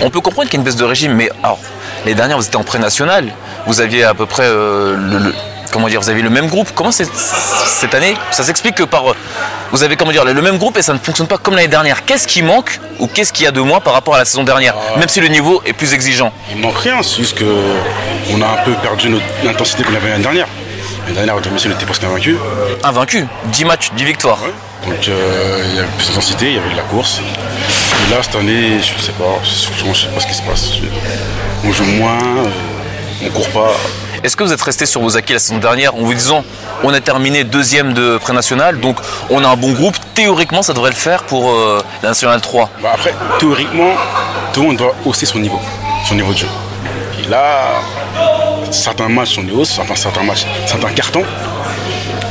On 0.04 0.10
peut 0.10 0.22
comprendre 0.22 0.50
qu'il 0.50 0.58
y 0.58 0.60
a 0.60 0.62
une 0.62 0.66
baisse 0.66 0.76
de 0.76 0.86
régime, 0.86 1.14
mais 1.14 1.30
alors, 1.44 1.60
les 2.06 2.14
dernières, 2.16 2.38
vous 2.38 2.46
étiez 2.46 2.58
en 2.60 2.64
pré-national. 2.64 3.32
Vous 3.66 3.82
aviez 3.82 4.04
à 4.04 4.14
peu 4.14 4.26
près 4.26 4.44
euh, 4.46 4.96
le, 4.96 5.18
le- 5.20 5.36
comment 5.72 5.88
dire, 5.88 6.00
vous 6.02 6.10
aviez 6.10 6.24
le 6.24 6.30
même 6.30 6.48
groupe. 6.48 6.70
Comment 6.74 6.92
c'est 6.92 7.08
cette 7.14 7.94
année 7.94 8.16
Ça 8.32 8.44
s'explique 8.44 8.76
que 8.76 8.84
par, 8.84 9.12
euh, 9.12 9.16
vous 9.72 9.84
avez 9.84 9.96
comment 9.98 10.12
dire, 10.12 10.24
le 10.24 10.42
même 10.42 10.58
groupe 10.58 10.78
et 10.78 10.82
ça 10.82 10.94
ne 10.94 11.00
fonctionne 11.00 11.28
pas 11.28 11.38
comme 11.38 11.56
l'année 11.56 11.68
dernière. 11.68 12.06
Qu'est-ce 12.06 12.28
qui 12.28 12.42
manque 12.44 12.80
ou 13.00 13.08
qu'est-ce 13.08 13.34
qu'il 13.34 13.44
y 13.46 13.48
a 13.48 13.52
de 13.52 13.60
moins 13.60 13.82
par 13.82 13.94
rapport 13.94 14.16
à 14.16 14.20
la 14.20 14.26
saison 14.26 14.44
dernière, 14.44 14.76
même 14.98 15.10
si 15.10 15.20
le 15.20 15.28
niveau 15.28 15.62
est 15.66 15.74
plus 15.74 15.94
exigeant? 15.94 16.32
Il 16.52 16.58
manque 16.62 16.78
rien, 16.80 17.04
c'est 17.04 17.18
juste 17.18 17.38
qu'on 17.38 18.42
a 18.42 18.46
un 18.46 18.64
peu 18.64 18.72
perdu 18.82 19.10
notre- 19.10 19.26
l'intensité 19.44 19.84
qu'on 19.84 19.96
avait 19.96 20.10
l'année 20.10 20.24
dernière. 20.24 20.48
L'année 21.08 21.26
dernière, 21.26 21.42
domicile, 21.42 21.72
on 21.72 21.76
était 21.76 21.86
presque 21.86 22.04
invaincu. 22.04 22.38
Invaincu, 22.84 23.26
10 23.46 23.66
matchs, 23.66 23.92
10 23.96 24.04
victoires. 24.04 24.40
Donc 24.86 25.08
euh, 25.08 25.64
il 25.70 25.76
y 25.76 25.80
avait 25.80 25.88
plus 25.98 26.08
d'intensité, 26.10 26.48
il 26.48 26.56
y 26.56 26.60
avait 26.60 26.72
de 26.72 26.76
la 26.78 26.84
course. 26.84 27.20
Et 27.20 28.12
là, 28.12 28.18
cette 28.22 28.36
année, 28.36 28.78
je 28.80 29.02
sais 29.02 29.12
pas, 29.14 29.24
franchement, 29.44 29.94
je 29.94 30.02
sais 30.02 30.08
pas 30.08 30.20
ce 30.20 30.28
qui 30.28 30.34
se 30.34 30.42
passe. 30.44 30.72
On 31.66 31.72
joue 31.72 31.86
moins, 31.86 32.20
euh, 32.20 33.26
on 33.26 33.30
court 33.30 33.50
pas. 33.50 33.72
Est-ce 34.24 34.36
que 34.36 34.44
vous 34.44 34.52
êtes 34.52 34.62
resté 34.62 34.86
sur 34.86 35.02
vos 35.02 35.16
acquis 35.16 35.34
la 35.34 35.40
saison 35.40 35.58
dernière 35.60 35.96
en 35.96 36.00
vous 36.00 36.14
disant 36.14 36.44
on 36.84 36.94
a 36.94 37.00
terminé 37.00 37.44
deuxième 37.44 37.94
de 37.94 38.18
pré-national, 38.18 38.80
donc 38.80 38.98
on 39.30 39.44
a 39.44 39.48
un 39.48 39.56
bon 39.56 39.72
groupe, 39.72 39.96
théoriquement 40.14 40.62
ça 40.62 40.74
devrait 40.74 40.92
le 40.92 40.96
faire 40.96 41.24
pour 41.24 41.52
euh, 41.52 41.82
la 42.04 42.10
nationale 42.10 42.42
3 42.42 42.70
Bah, 42.82 42.90
après, 42.94 43.14
théoriquement, 43.40 43.94
tout 44.54 44.62
le 44.62 44.68
monde 44.68 44.78
doit 44.78 44.94
hausser 45.06 45.26
son 45.26 45.40
niveau, 45.40 45.60
son 46.08 46.16
niveau 46.16 46.34
de 46.34 46.38
jeu. 46.40 46.48
Et 47.24 47.28
là, 47.30 47.82
certains 48.72 49.10
matchs, 49.10 49.38
on 49.40 49.48
est 49.48 49.52
hausse, 49.52 49.78
enfin 49.80 49.96
certains 49.96 50.24
matchs, 50.24 50.46
certains 50.66 50.90
cartons, 50.92 51.24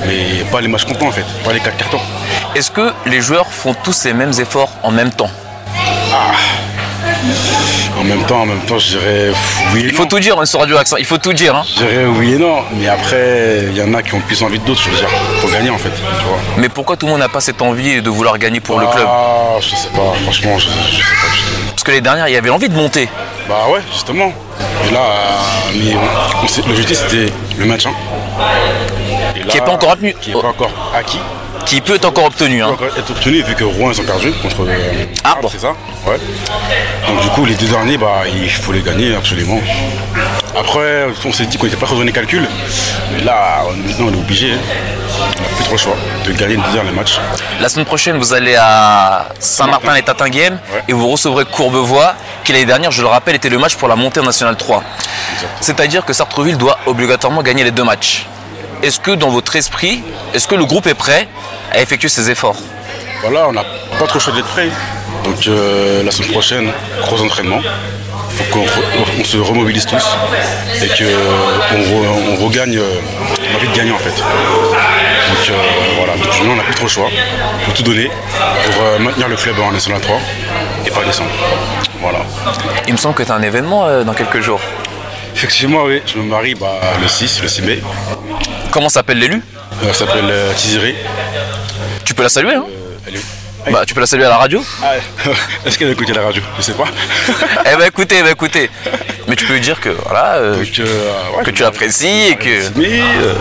mais 0.06 0.44
pas 0.50 0.60
les 0.60 0.68
matchs 0.68 0.84
complets 0.84 1.06
en 1.06 1.12
fait, 1.12 1.24
pas 1.44 1.52
les 1.52 1.60
quatre 1.60 1.76
cartons. 1.76 2.00
Est-ce 2.54 2.70
que 2.70 2.92
les 3.06 3.20
joueurs 3.20 3.46
font 3.46 3.74
tous 3.82 3.92
ces 3.92 4.12
mêmes 4.12 4.32
efforts 4.38 4.70
en 4.82 4.90
même 4.90 5.10
temps? 5.10 5.30
En 7.98 8.04
même 8.04 8.22
temps, 8.24 8.42
en 8.42 8.46
même 8.46 8.60
temps, 8.60 8.78
je 8.78 8.98
dirais 8.98 9.30
oui 9.72 9.82
Il 9.84 9.92
faut 9.92 10.02
non. 10.02 10.08
tout 10.08 10.20
dire, 10.20 10.36
on 10.36 10.42
est 10.42 10.46
sur 10.46 10.60
Radio 10.60 10.76
Accent, 10.76 10.96
il 10.96 11.04
faut 11.04 11.18
tout 11.18 11.32
dire. 11.32 11.54
hein. 11.56 11.62
Je 11.66 11.78
dirais 11.84 12.04
oui 12.06 12.34
et 12.34 12.38
non, 12.38 12.62
mais 12.74 12.88
après, 12.88 13.64
il 13.70 13.76
y 13.76 13.82
en 13.82 13.92
a 13.94 14.02
qui 14.02 14.14
ont 14.14 14.20
plus 14.20 14.42
envie 14.42 14.60
que 14.60 14.66
d'autres, 14.66 14.82
je 14.82 14.90
veux 14.90 14.96
dire, 14.96 15.08
pour 15.40 15.50
gagner 15.50 15.70
en 15.70 15.78
fait, 15.78 15.90
tu 15.90 16.26
vois. 16.26 16.38
Mais 16.58 16.68
pourquoi 16.68 16.96
tout 16.96 17.06
le 17.06 17.12
monde 17.12 17.20
n'a 17.20 17.28
pas 17.28 17.40
cette 17.40 17.62
envie 17.62 18.02
de 18.02 18.10
vouloir 18.10 18.38
gagner 18.38 18.60
pour 18.60 18.78
le 18.78 18.86
club? 18.86 19.06
Ah, 19.08 19.56
je 19.60 19.74
sais 19.74 19.88
pas, 19.88 20.12
franchement, 20.24 20.58
je, 20.58 20.66
je 20.68 20.96
sais 20.96 21.02
pas 21.02 21.32
du 21.34 21.42
tout. 21.42 21.65
Que 21.86 21.92
les 21.92 22.00
dernières, 22.00 22.26
il 22.26 22.34
y 22.34 22.36
avait 22.36 22.50
envie 22.50 22.68
de 22.68 22.74
monter. 22.74 23.08
Bah 23.48 23.68
ouais, 23.72 23.78
justement. 23.92 24.32
Et 24.88 24.92
là, 24.92 24.98
euh, 25.72 26.66
l'objectif 26.66 26.98
c'était 26.98 27.32
le 27.56 27.64
maintien. 27.64 27.92
Et 29.36 29.38
là, 29.38 29.46
Qui 29.46 29.58
est 29.58 29.60
pas 29.60 29.70
encore 29.70 29.92
acquis. 29.92 30.12
Qui 30.20 30.30
est 30.32 30.34
pas 30.34 30.48
encore 30.48 30.72
acquis. 30.92 31.20
Qui 31.66 31.80
peut 31.80 31.94
être 31.96 32.04
encore 32.06 32.24
obtenu. 32.26 32.62
Hein. 32.62 32.68
peut 32.78 32.84
encore 32.84 32.98
être 32.98 33.10
obtenu 33.10 33.42
vu 33.42 33.54
que 33.54 33.64
Rouen 33.64 33.90
ils 33.92 34.00
ont 34.00 34.04
perdu 34.04 34.32
contre 34.42 34.62
euh, 34.62 35.04
Arbre. 35.24 35.48
c'est 35.52 35.60
ça 35.60 35.74
Ouais. 36.06 36.18
Donc 37.08 37.20
du 37.20 37.28
coup 37.30 37.44
les 37.44 37.54
deux 37.54 37.66
derniers 37.66 37.98
bah 37.98 38.22
il 38.32 38.48
faut 38.50 38.72
les 38.72 38.80
gagner 38.82 39.14
absolument. 39.14 39.60
Après 40.58 41.06
on 41.24 41.32
s'est 41.32 41.46
dit 41.46 41.58
qu'on 41.58 41.64
n'était 41.66 41.76
pas 41.76 41.86
trop 41.86 41.96
dans 41.96 42.02
les 42.04 42.12
calculs. 42.12 42.48
Mais 43.12 43.22
là 43.24 43.64
maintenant 43.84 44.06
on 44.08 44.12
est 44.14 44.16
obligé. 44.18 44.52
hein. 44.52 44.58
On 45.38 45.42
n'a 45.42 45.48
plus 45.48 45.64
trop 45.64 45.72
le 45.72 45.78
choix 45.78 45.96
de 46.26 46.32
gagner 46.32 46.56
les 46.56 46.62
deux 46.62 46.72
derniers 46.72 46.90
matchs. 46.92 47.18
La 47.60 47.68
semaine 47.68 47.86
prochaine, 47.86 48.16
vous 48.18 48.32
allez 48.34 48.54
à 48.54 49.28
Saint-Martin 49.40 49.94
les 49.94 50.02
Tatinguem 50.02 50.58
Ouais. 50.72 50.82
et 50.88 50.92
vous 50.92 51.08
recevrez 51.08 51.44
Courbevoie, 51.46 52.14
qui 52.44 52.52
l'année 52.52 52.66
dernière, 52.66 52.90
je 52.90 53.00
le 53.02 53.08
rappelle, 53.08 53.34
était 53.34 53.48
le 53.48 53.58
match 53.58 53.74
pour 53.76 53.88
la 53.88 53.96
montée 53.96 54.20
en 54.20 54.24
National 54.24 54.56
3. 54.56 54.82
C'est-à-dire 55.60 56.04
que 56.04 56.12
Sartreville 56.12 56.58
doit 56.58 56.78
obligatoirement 56.86 57.42
gagner 57.42 57.64
les 57.64 57.70
deux 57.70 57.84
matchs. 57.84 58.26
Est-ce 58.82 59.00
que 59.00 59.10
dans 59.12 59.30
votre 59.30 59.56
esprit, 59.56 60.02
est-ce 60.34 60.46
que 60.46 60.54
le 60.54 60.64
groupe 60.64 60.86
est 60.86 60.94
prêt 60.94 61.28
à 61.72 61.80
effectuer 61.80 62.08
ces 62.08 62.30
efforts 62.30 62.56
Voilà, 63.22 63.48
on 63.48 63.52
n'a 63.52 63.64
pas 63.98 64.06
trop 64.06 64.14
le 64.14 64.20
choix 64.20 64.32
d'être 64.34 64.46
prêt. 64.48 64.68
Donc 65.24 65.46
euh, 65.48 66.02
la 66.02 66.10
semaine 66.10 66.30
prochaine, 66.30 66.70
gros 67.02 67.20
entraînement. 67.22 67.60
faut 68.36 68.44
qu'on 68.52 68.64
re- 68.64 69.24
se 69.24 69.38
remobilise 69.38 69.86
tous 69.86 70.04
et 70.82 70.88
qu'on 70.88 71.78
re- 71.80 72.38
on 72.38 72.44
regagne 72.44 72.76
euh, 72.76 73.00
l'envie 73.52 73.68
de 73.68 73.74
gagner 73.74 73.92
en 73.92 73.98
fait. 73.98 74.10
Donc 74.10 75.50
euh, 75.50 75.54
voilà, 75.96 76.12
donc 76.16 76.28
nous 76.44 76.50
on 76.52 76.56
n'a 76.56 76.62
plus 76.62 76.74
trop 76.74 76.84
le 76.84 76.90
choix. 76.90 77.08
Il 77.60 77.64
faut 77.66 77.72
tout 77.72 77.82
donner 77.82 78.08
pour 78.64 78.82
euh, 78.82 78.98
maintenir 78.98 79.28
le 79.28 79.36
club 79.36 79.56
en 79.58 79.72
National 79.72 80.00
3 80.00 80.18
et 80.86 80.90
pas 80.90 81.02
descendre. 81.04 81.30
Voilà. 82.00 82.18
Il 82.86 82.92
me 82.92 82.98
semble 82.98 83.14
que 83.14 83.22
tu 83.24 83.32
as 83.32 83.34
un 83.34 83.42
événement 83.42 83.86
euh, 83.86 84.04
dans 84.04 84.12
quelques 84.14 84.40
jours. 84.42 84.60
Effectivement, 85.34 85.82
oui, 85.84 86.00
je 86.06 86.16
me 86.18 86.22
marie 86.24 86.54
bah, 86.54 86.78
le 87.02 87.08
6, 87.08 87.42
le 87.42 87.48
6 87.48 87.62
mai. 87.62 87.82
Comment 88.70 88.88
s'appelle 88.88 89.18
l'élu 89.18 89.42
Euh, 89.82 89.92
ça 89.92 90.06
s'appelle 90.06 90.24
euh, 90.28 90.52
Tiziré. 90.54 90.94
Tu 92.04 92.14
peux 92.14 92.22
la 92.22 92.28
saluer, 92.28 92.54
hein 92.54 92.64
Euh, 92.68 92.96
elle 93.06 93.14
est 93.14 93.18
où 93.18 93.70
Bah, 93.72 93.84
tu 93.86 93.94
peux 93.94 94.00
la 94.00 94.06
saluer 94.06 94.26
à 94.26 94.28
la 94.28 94.36
radio 94.36 94.62
Ah, 94.82 94.92
Est-ce 95.66 95.78
qu'elle 95.78 95.88
a 95.88 95.92
écouté 95.92 96.12
la 96.12 96.22
radio 96.22 96.42
Je 96.58 96.62
sais 96.62 96.72
pas. 96.72 96.84
Eh 97.72 97.76
ben 97.76 97.86
écoutez, 97.86 98.22
ben 98.22 98.30
écoutez. 98.32 98.70
Mais 99.28 99.34
tu 99.34 99.44
peux 99.46 99.54
lui 99.54 99.60
dire 99.60 99.80
que 99.80 99.88
voilà, 100.04 100.34
euh, 100.36 100.56
Donc, 100.58 100.78
euh, 100.78 101.10
ouais, 101.36 101.44
que 101.44 101.50
tu 101.50 101.64
apprécies 101.64 102.28
et 102.28 102.36
que. 102.36 102.68
Mais 102.78 103.00
euh, 103.00 103.34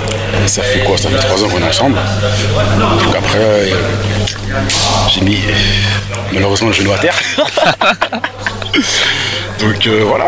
ça 0.47 0.63
fait 0.63 0.79
quoi 0.79 0.97
Ça 0.97 1.09
fait 1.09 1.17
trois 1.19 1.43
ans 1.43 1.47
qu'on 1.49 1.59
est 1.61 1.67
ensemble. 1.69 1.97
Donc 3.03 3.15
après, 3.15 3.69
j'ai 5.13 5.21
mis 5.21 5.39
malheureusement 6.31 6.69
le 6.69 6.73
genou 6.73 6.91
à 6.93 6.97
terre. 6.97 7.15
Donc 9.59 9.87
voilà, 9.87 10.25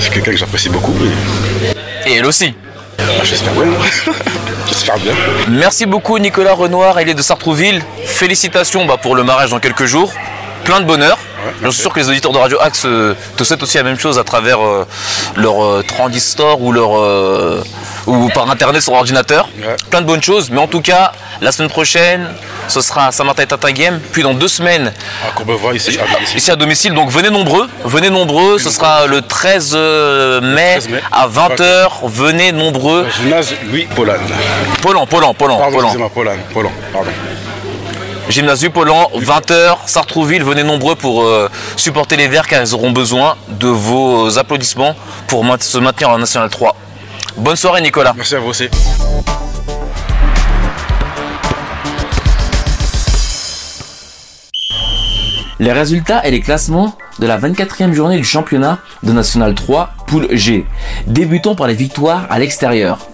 c'est 0.00 0.12
quelqu'un 0.12 0.30
que 0.32 0.36
j'apprécie 0.36 0.68
beaucoup. 0.68 0.94
Et, 2.06 2.10
Et 2.10 2.14
elle 2.16 2.26
aussi. 2.26 2.54
J'espère 3.24 3.52
bien. 3.52 3.64
j'espère 4.66 4.98
bien. 4.98 5.12
Merci 5.48 5.86
beaucoup 5.86 6.18
Nicolas 6.18 6.54
Renoir, 6.54 7.00
il 7.00 7.08
est 7.08 7.14
de 7.14 7.22
Sartrouville. 7.22 7.82
Félicitations 8.04 8.84
bah, 8.86 8.96
pour 9.00 9.14
le 9.14 9.22
mariage 9.22 9.50
dans 9.50 9.60
quelques 9.60 9.86
jours. 9.86 10.12
Plein 10.64 10.80
de 10.80 10.84
bonheur. 10.84 11.18
Je 11.62 11.70
suis 11.70 11.82
sûr 11.82 11.92
que 11.92 12.00
les 12.00 12.08
auditeurs 12.08 12.32
de 12.32 12.38
Radio 12.38 12.58
Axe 12.60 12.82
euh, 12.84 13.14
te 13.36 13.44
souhaitent 13.44 13.62
aussi 13.62 13.76
la 13.76 13.82
même 13.82 13.98
chose 13.98 14.18
à 14.18 14.24
travers 14.24 14.60
euh, 14.64 14.86
leur 15.36 15.62
euh, 15.64 15.82
transistor 15.86 16.60
ou 16.60 16.72
leur 16.72 16.90
ou 18.06 18.28
par 18.30 18.50
internet 18.50 18.82
sur 18.82 18.92
ordinateur. 18.94 19.48
Plein 19.90 20.00
de 20.00 20.06
bonnes 20.06 20.22
choses. 20.22 20.50
Mais 20.50 20.58
en 20.60 20.66
tout 20.66 20.80
cas, 20.80 21.12
la 21.40 21.52
semaine 21.52 21.68
prochaine, 21.70 22.26
ce 22.68 22.80
sera 22.80 23.06
à 23.08 23.12
Saint-Martin 23.12 23.42
et 23.42 23.46
Tatinguem. 23.46 24.00
Puis 24.12 24.22
dans 24.22 24.34
deux 24.34 24.48
semaines, 24.48 24.92
À 25.26 25.32
Courbevoie, 25.32 25.74
ici, 25.74 25.98
à 25.98 26.12
domicile. 26.14 26.36
ici 26.38 26.50
à 26.50 26.56
domicile. 26.56 26.94
Donc 26.94 27.10
venez 27.10 27.30
nombreux. 27.30 27.68
Venez 27.84 28.10
nombreux. 28.10 28.58
Ce 28.58 28.70
sera 28.70 29.06
le 29.06 29.22
13 29.22 29.72
euh, 29.74 30.40
mai 30.40 30.72
13 30.78 30.88
mai. 30.88 31.00
à 31.12 31.28
20h. 31.28 31.88
Venez 32.04 32.52
nombreux. 32.52 33.06
Gymnase 33.20 33.54
Louis 33.70 33.86
Polan. 33.94 34.14
Polan, 34.82 35.06
Polan. 35.06 35.34
Polan, 35.34 36.70
pardon. 36.92 37.10
Gymnase 38.30 38.68
Polan, 38.68 39.10
20h, 39.16 39.78
Sartrouville, 39.86 40.44
venez 40.44 40.62
nombreux 40.62 40.94
pour 40.94 41.24
euh, 41.24 41.48
supporter 41.74 42.16
les 42.16 42.28
Verts 42.28 42.46
car 42.46 42.62
ils 42.62 42.74
auront 42.74 42.92
besoin 42.92 43.36
de 43.48 43.66
vos 43.66 44.38
applaudissements 44.38 44.94
pour 45.26 45.44
se 45.58 45.78
maintenir 45.78 46.10
en 46.10 46.18
National 46.18 46.48
3. 46.48 46.76
Bonne 47.38 47.56
soirée 47.56 47.82
Nicolas. 47.82 48.12
Merci 48.16 48.36
à 48.36 48.38
vous 48.38 48.50
aussi. 48.50 48.68
Les 55.58 55.72
résultats 55.72 56.24
et 56.24 56.30
les 56.30 56.40
classements 56.40 56.96
de 57.18 57.26
la 57.26 57.36
24e 57.36 57.92
journée 57.92 58.16
du 58.16 58.24
championnat 58.24 58.78
de 59.02 59.10
National 59.10 59.56
3, 59.56 59.90
poule 60.06 60.28
G. 60.30 60.66
Débutons 61.08 61.56
par 61.56 61.66
les 61.66 61.74
victoires 61.74 62.28
à 62.30 62.38
l'extérieur. 62.38 63.08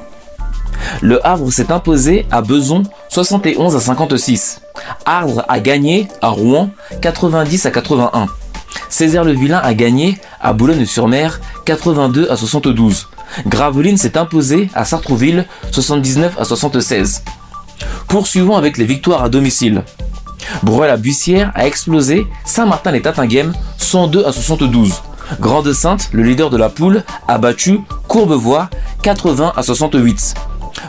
Le 1.01 1.27
Havre 1.27 1.51
s'est 1.51 1.73
imposé 1.73 2.27
à 2.31 2.43
Beson 2.43 2.83
71 3.17 3.75
à 3.75 3.81
56. 3.81 4.61
Ardre 5.07 5.43
a 5.49 5.59
gagné 5.59 6.07
à 6.21 6.29
Rouen 6.29 6.69
90 7.01 7.65
à 7.65 7.71
81. 7.71 8.27
Césaire-le-Vilain 8.91 9.57
a 9.57 9.73
gagné 9.73 10.19
à 10.39 10.53
Boulogne-sur-Mer 10.53 11.41
82 11.65 12.31
à 12.31 12.37
72. 12.37 13.09
Gravelines 13.47 13.97
s'est 13.97 14.19
imposé 14.19 14.69
à 14.75 14.85
Sartrouville 14.85 15.47
79 15.71 16.39
à 16.39 16.45
76. 16.45 17.23
Poursuivons 18.07 18.55
avec 18.55 18.77
les 18.77 18.85
victoires 18.85 19.23
à 19.23 19.31
domicile. 19.31 19.83
Bruel-la-Bussière 20.63 21.53
a 21.55 21.67
explosé 21.67 22.27
Saint-Martin-les-Tatinghem 22.45 23.55
102 23.79 24.27
à 24.27 24.33
72. 24.33 24.93
Grande-Sainte, 25.41 26.11
le 26.13 26.23
leader 26.23 26.51
de 26.51 26.59
la 26.59 26.69
poule, 26.69 27.03
a 27.29 27.39
battu 27.39 27.81
Courbevoie 28.09 28.69
80 29.03 29.55
à 29.57 29.63
68. 29.63 30.35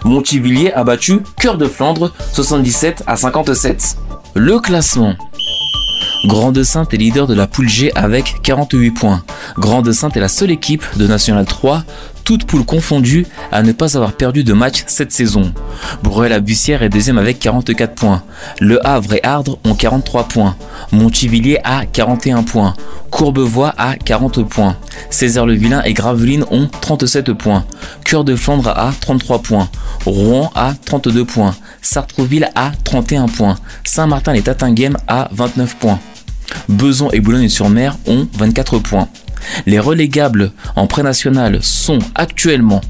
Montivilliers 0.04 0.74
a 0.74 0.84
battu 0.84 1.22
Cœur 1.40 1.58
de 1.58 1.66
Flandre 1.66 2.12
77 2.34 3.04
à 3.08 3.16
57. 3.16 3.98
Le 4.36 4.60
classement. 4.60 5.16
Grande-Sainte 6.26 6.94
est 6.94 6.98
leader 6.98 7.28
de 7.28 7.34
la 7.34 7.48
poule 7.48 7.70
G 7.70 7.92
avec 7.96 8.42
48 8.44 8.92
points. 8.92 9.24
Grande-Sainte 9.58 10.18
est 10.18 10.20
la 10.20 10.28
seule 10.28 10.52
équipe 10.52 10.84
de 10.98 11.08
National 11.08 11.46
3 11.46 11.84
toutes 12.28 12.44
poules 12.44 12.66
confondues, 12.66 13.26
à 13.54 13.64
ne 13.64 13.72
pas 13.72 13.96
avoir 13.96 14.12
perdu 14.12 14.44
de 14.44 14.52
match 14.52 14.84
cette 14.88 15.14
saison. 15.14 15.54
Bruel-la-Bussière 16.04 16.84
est 16.84 16.90
deuxième 16.90 17.18
avec 17.18 17.40
44 17.40 17.96
points. 17.96 18.22
Le 18.60 18.86
Havre 18.86 19.14
et 19.14 19.24
Ardre 19.24 19.58
ont 19.64 19.74
43 19.74 20.26
points. 20.26 20.58
Montivilliers 20.92 21.62
a 21.64 21.86
41 21.86 22.44
points. 22.44 22.74
Courbevoie 23.12 23.74
a 23.78 23.96
40 23.96 24.44
points. 24.44 24.76
Césaire-le-Vilain 25.10 25.82
et 25.84 25.94
Gravelines 25.94 26.44
ont 26.52 26.68
37 26.68 27.32
points. 27.32 27.64
Cœur 28.04 28.26
de 28.26 28.36
Flandre 28.36 28.74
a 28.76 28.92
33 29.00 29.42
points. 29.42 29.70
Rouen 30.06 30.52
a 30.54 30.74
32 30.74 31.24
points. 31.24 31.56
Sartreville 31.82 32.50
a 32.56 32.74
31 32.84 33.28
points. 33.28 33.56
Saint-Martin 33.86 34.34
et 34.34 34.42
Tatinghem 34.42 34.98
a 35.08 35.30
29 35.32 35.78
points. 35.78 36.00
Beson 36.68 37.10
et 37.12 37.22
Boulogne-sur-Mer 37.22 37.96
ont 38.06 38.28
24 38.34 38.80
points. 38.80 39.08
Les 39.66 39.80
relégables 39.80 40.52
en 40.76 40.88
pré-national 40.88 41.60
sont 41.62 42.00
actuellement 42.16 42.82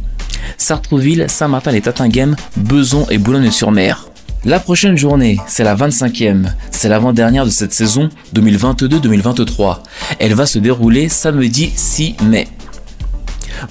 Sartrouville, 0.57 1.25
Saint-Martin 1.27 1.73
et 1.73 1.81
Tatinghem, 1.81 2.35
Beson 2.55 3.05
et 3.09 3.17
Boulogne-sur-Mer. 3.17 4.07
La 4.45 4.59
prochaine 4.59 4.97
journée, 4.97 5.37
c'est 5.47 5.63
la 5.63 5.75
25e, 5.75 6.45
c'est 6.71 6.89
l'avant-dernière 6.89 7.45
de 7.45 7.49
cette 7.49 7.73
saison 7.73 8.09
2022-2023. 8.35 9.79
Elle 10.19 10.35
va 10.35 10.45
se 10.45 10.59
dérouler 10.59 11.09
samedi 11.09 11.71
6 11.75 12.15
mai. 12.23 12.47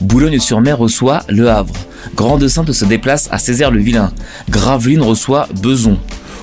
Boulogne-sur-Mer 0.00 0.76
reçoit 0.76 1.22
Le 1.28 1.48
Havre. 1.48 1.74
Grande-Sainte 2.14 2.72
se 2.72 2.84
déplace 2.84 3.28
à 3.30 3.38
Césaire-le-Vilain. 3.38 4.12
Gravelines 4.50 5.02
reçoit 5.02 5.48
Beson. 5.62 5.98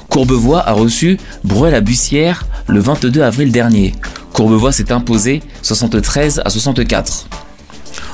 Courbevoie 0.09 0.67
a 0.67 0.73
reçu 0.73 1.17
Bruel-la-Bussière 1.43 2.45
le 2.67 2.79
22 2.79 3.21
avril 3.21 3.51
dernier. 3.51 3.93
Courbevoie 4.33 4.71
s'est 4.71 4.91
imposé 4.91 5.43
73 5.61 6.41
à 6.43 6.49
64. 6.49 7.27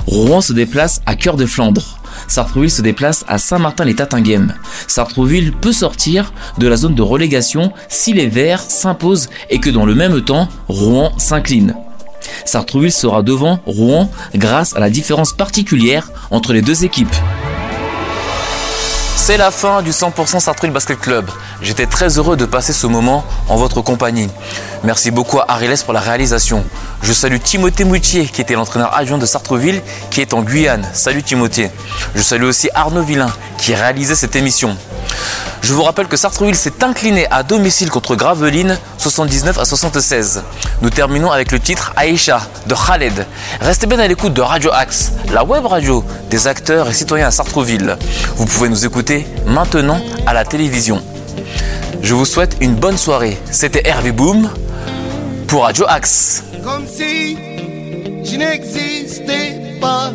Rouen 0.06 0.42
se 0.42 0.54
déplace 0.54 1.02
à 1.06 1.16
Cœur 1.16 1.38
de 1.38 1.46
Flandre. 1.46 2.00
Sartrouville 2.28 2.72
se 2.72 2.82
déplace 2.82 3.24
à 3.28 3.38
Saint-Martin-les-Tatinghem. 3.38 4.54
Sartrouville 4.88 5.54
peut 5.54 5.72
sortir 5.72 6.34
de 6.58 6.68
la 6.68 6.76
zone 6.76 6.96
de 6.96 7.02
relégation 7.02 7.72
si 7.88 8.14
les 8.14 8.28
Verts 8.28 8.62
s'imposent 8.62 9.30
et 9.50 9.60
que 9.60 9.70
dans 9.70 9.86
le 9.86 9.96
même 9.96 10.22
temps, 10.22 10.50
Rouen 10.68 11.14
s'incline. 11.18 11.76
Sartrouville 12.46 12.92
sera 12.92 13.24
devant 13.24 13.60
Rouen 13.66 14.12
grâce 14.36 14.76
à 14.76 14.80
la 14.80 14.90
différence 14.90 15.34
particulière 15.34 16.12
entre 16.32 16.54
les 16.54 16.62
deux 16.62 16.84
équipes. 16.84 17.16
C'est 19.22 19.38
la 19.38 19.52
fin 19.52 19.84
du 19.84 19.92
100% 19.92 20.40
Sartrouville 20.40 20.74
Basket 20.74 20.98
Club. 20.98 21.30
J'étais 21.62 21.86
très 21.86 22.18
heureux 22.18 22.36
de 22.36 22.46
passer 22.46 22.74
ce 22.74 22.88
moment 22.88 23.24
en 23.48 23.58
votre 23.58 23.82
compagnie. 23.82 24.28
Merci 24.84 25.12
beaucoup 25.12 25.40
à 25.40 25.46
Ariles 25.50 25.76
pour 25.84 25.94
la 25.94 26.00
réalisation. 26.00 26.64
Je 27.04 27.14
salue 27.14 27.38
Timothée 27.38 27.84
Moutier 27.84 28.26
qui 28.26 28.42
était 28.42 28.56
l'entraîneur 28.56 28.96
adjoint 28.98 29.20
de 29.20 29.26
Sartreville 29.28 29.84
qui 30.10 30.22
est 30.22 30.34
en 30.34 30.42
Guyane. 30.42 30.88
Salut 30.94 31.22
Timothée. 31.22 31.70
Je 32.16 32.22
salue 32.24 32.46
aussi 32.46 32.70
Arnaud 32.74 33.04
Villain 33.04 33.32
qui 33.60 33.76
réalisait 33.76 34.16
cette 34.16 34.36
émission. 34.38 34.76
Je 35.62 35.74
vous 35.74 35.84
rappelle 35.84 36.08
que 36.08 36.18
Sartreville 36.18 36.56
s'est 36.56 36.84
incliné 36.84 37.28
à 37.32 37.44
domicile 37.44 37.90
contre 37.90 38.16
Gravelines 38.16 38.78
79 38.98 39.58
à 39.60 39.66
76. 39.66 40.44
Nous 40.82 40.90
terminons 40.90 41.32
avec 41.32 41.52
le 41.52 41.60
titre 41.60 41.94
Aïcha 41.96 42.42
de 42.66 42.74
Khaled. 42.76 43.26
Restez 43.62 43.86
bien 43.86 44.00
à 44.00 44.08
l'écoute 44.08 44.34
de 44.34 44.42
Radio 44.42 44.72
Axe, 44.74 45.12
la 45.32 45.44
web 45.44 45.66
radio 45.66 46.04
des 46.30 46.48
acteurs 46.48 46.90
et 46.90 46.94
citoyens 46.94 47.28
à 47.28 47.32
Sartreville. 47.32 47.98
Vous 48.36 48.46
pouvez 48.46 48.70
nous 48.70 48.86
écouter 48.86 49.28
maintenant 49.46 50.02
à 50.26 50.34
la 50.34 50.46
télévision. 50.46 51.04
Je 52.02 52.14
vous 52.14 52.26
souhaite 52.26 52.58
une 52.62 52.76
bonne 52.76 52.98
soirée. 52.98 53.38
C'était 53.52 53.88
Hervé 53.88 54.12
Boom 54.12 54.50
pour 55.48 55.64
Radio 55.64 55.86
Axe. 55.88 56.44
Comme 56.64 56.88
si 56.88 57.38
je 58.24 58.36
n'existais 58.38 59.78
pas. 59.82 60.12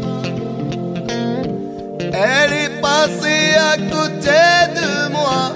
Elle 2.16 2.53
est 2.53 2.81
passée 2.81 3.57
à 3.59 3.77
côté 3.77 4.40
de 4.79 5.09
moi. 5.11 5.50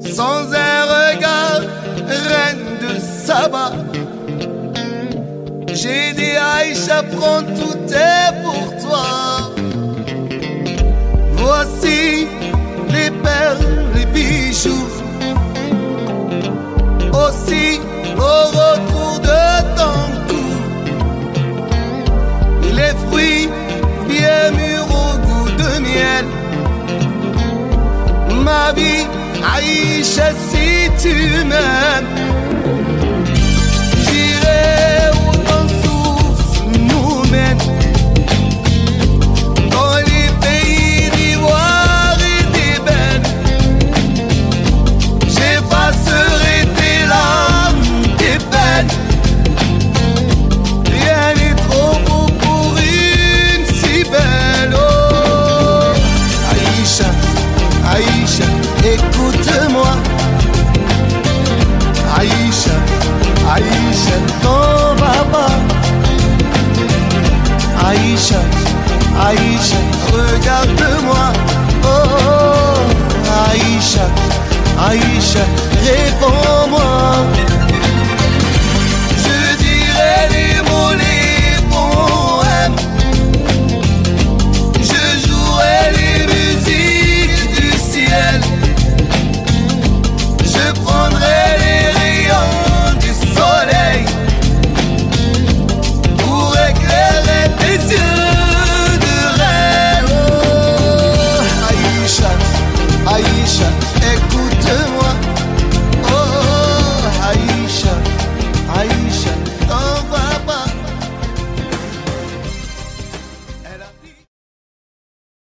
Sans 0.00 0.44
un 0.52 0.82
regard, 0.94 1.62
reine 2.06 2.66
de 2.80 3.00
Saba. 3.00 3.72
J'ai 5.72 6.12
dit 6.12 6.36
Aïcha, 6.36 7.02
prends 7.16 7.42
tout 7.42 7.78
est 7.92 8.42
pour 8.44 8.76
toi. 8.80 9.50
Voici 11.32 12.28
les 12.90 13.10
perles, 13.10 13.66
les 13.96 14.06
bijoux. 14.06 14.88
Aussi 17.12 17.73
Ma 28.44 28.72
vie, 28.72 29.06
Aïcha, 29.56 30.28
si 30.48 30.90
tu 31.00 31.44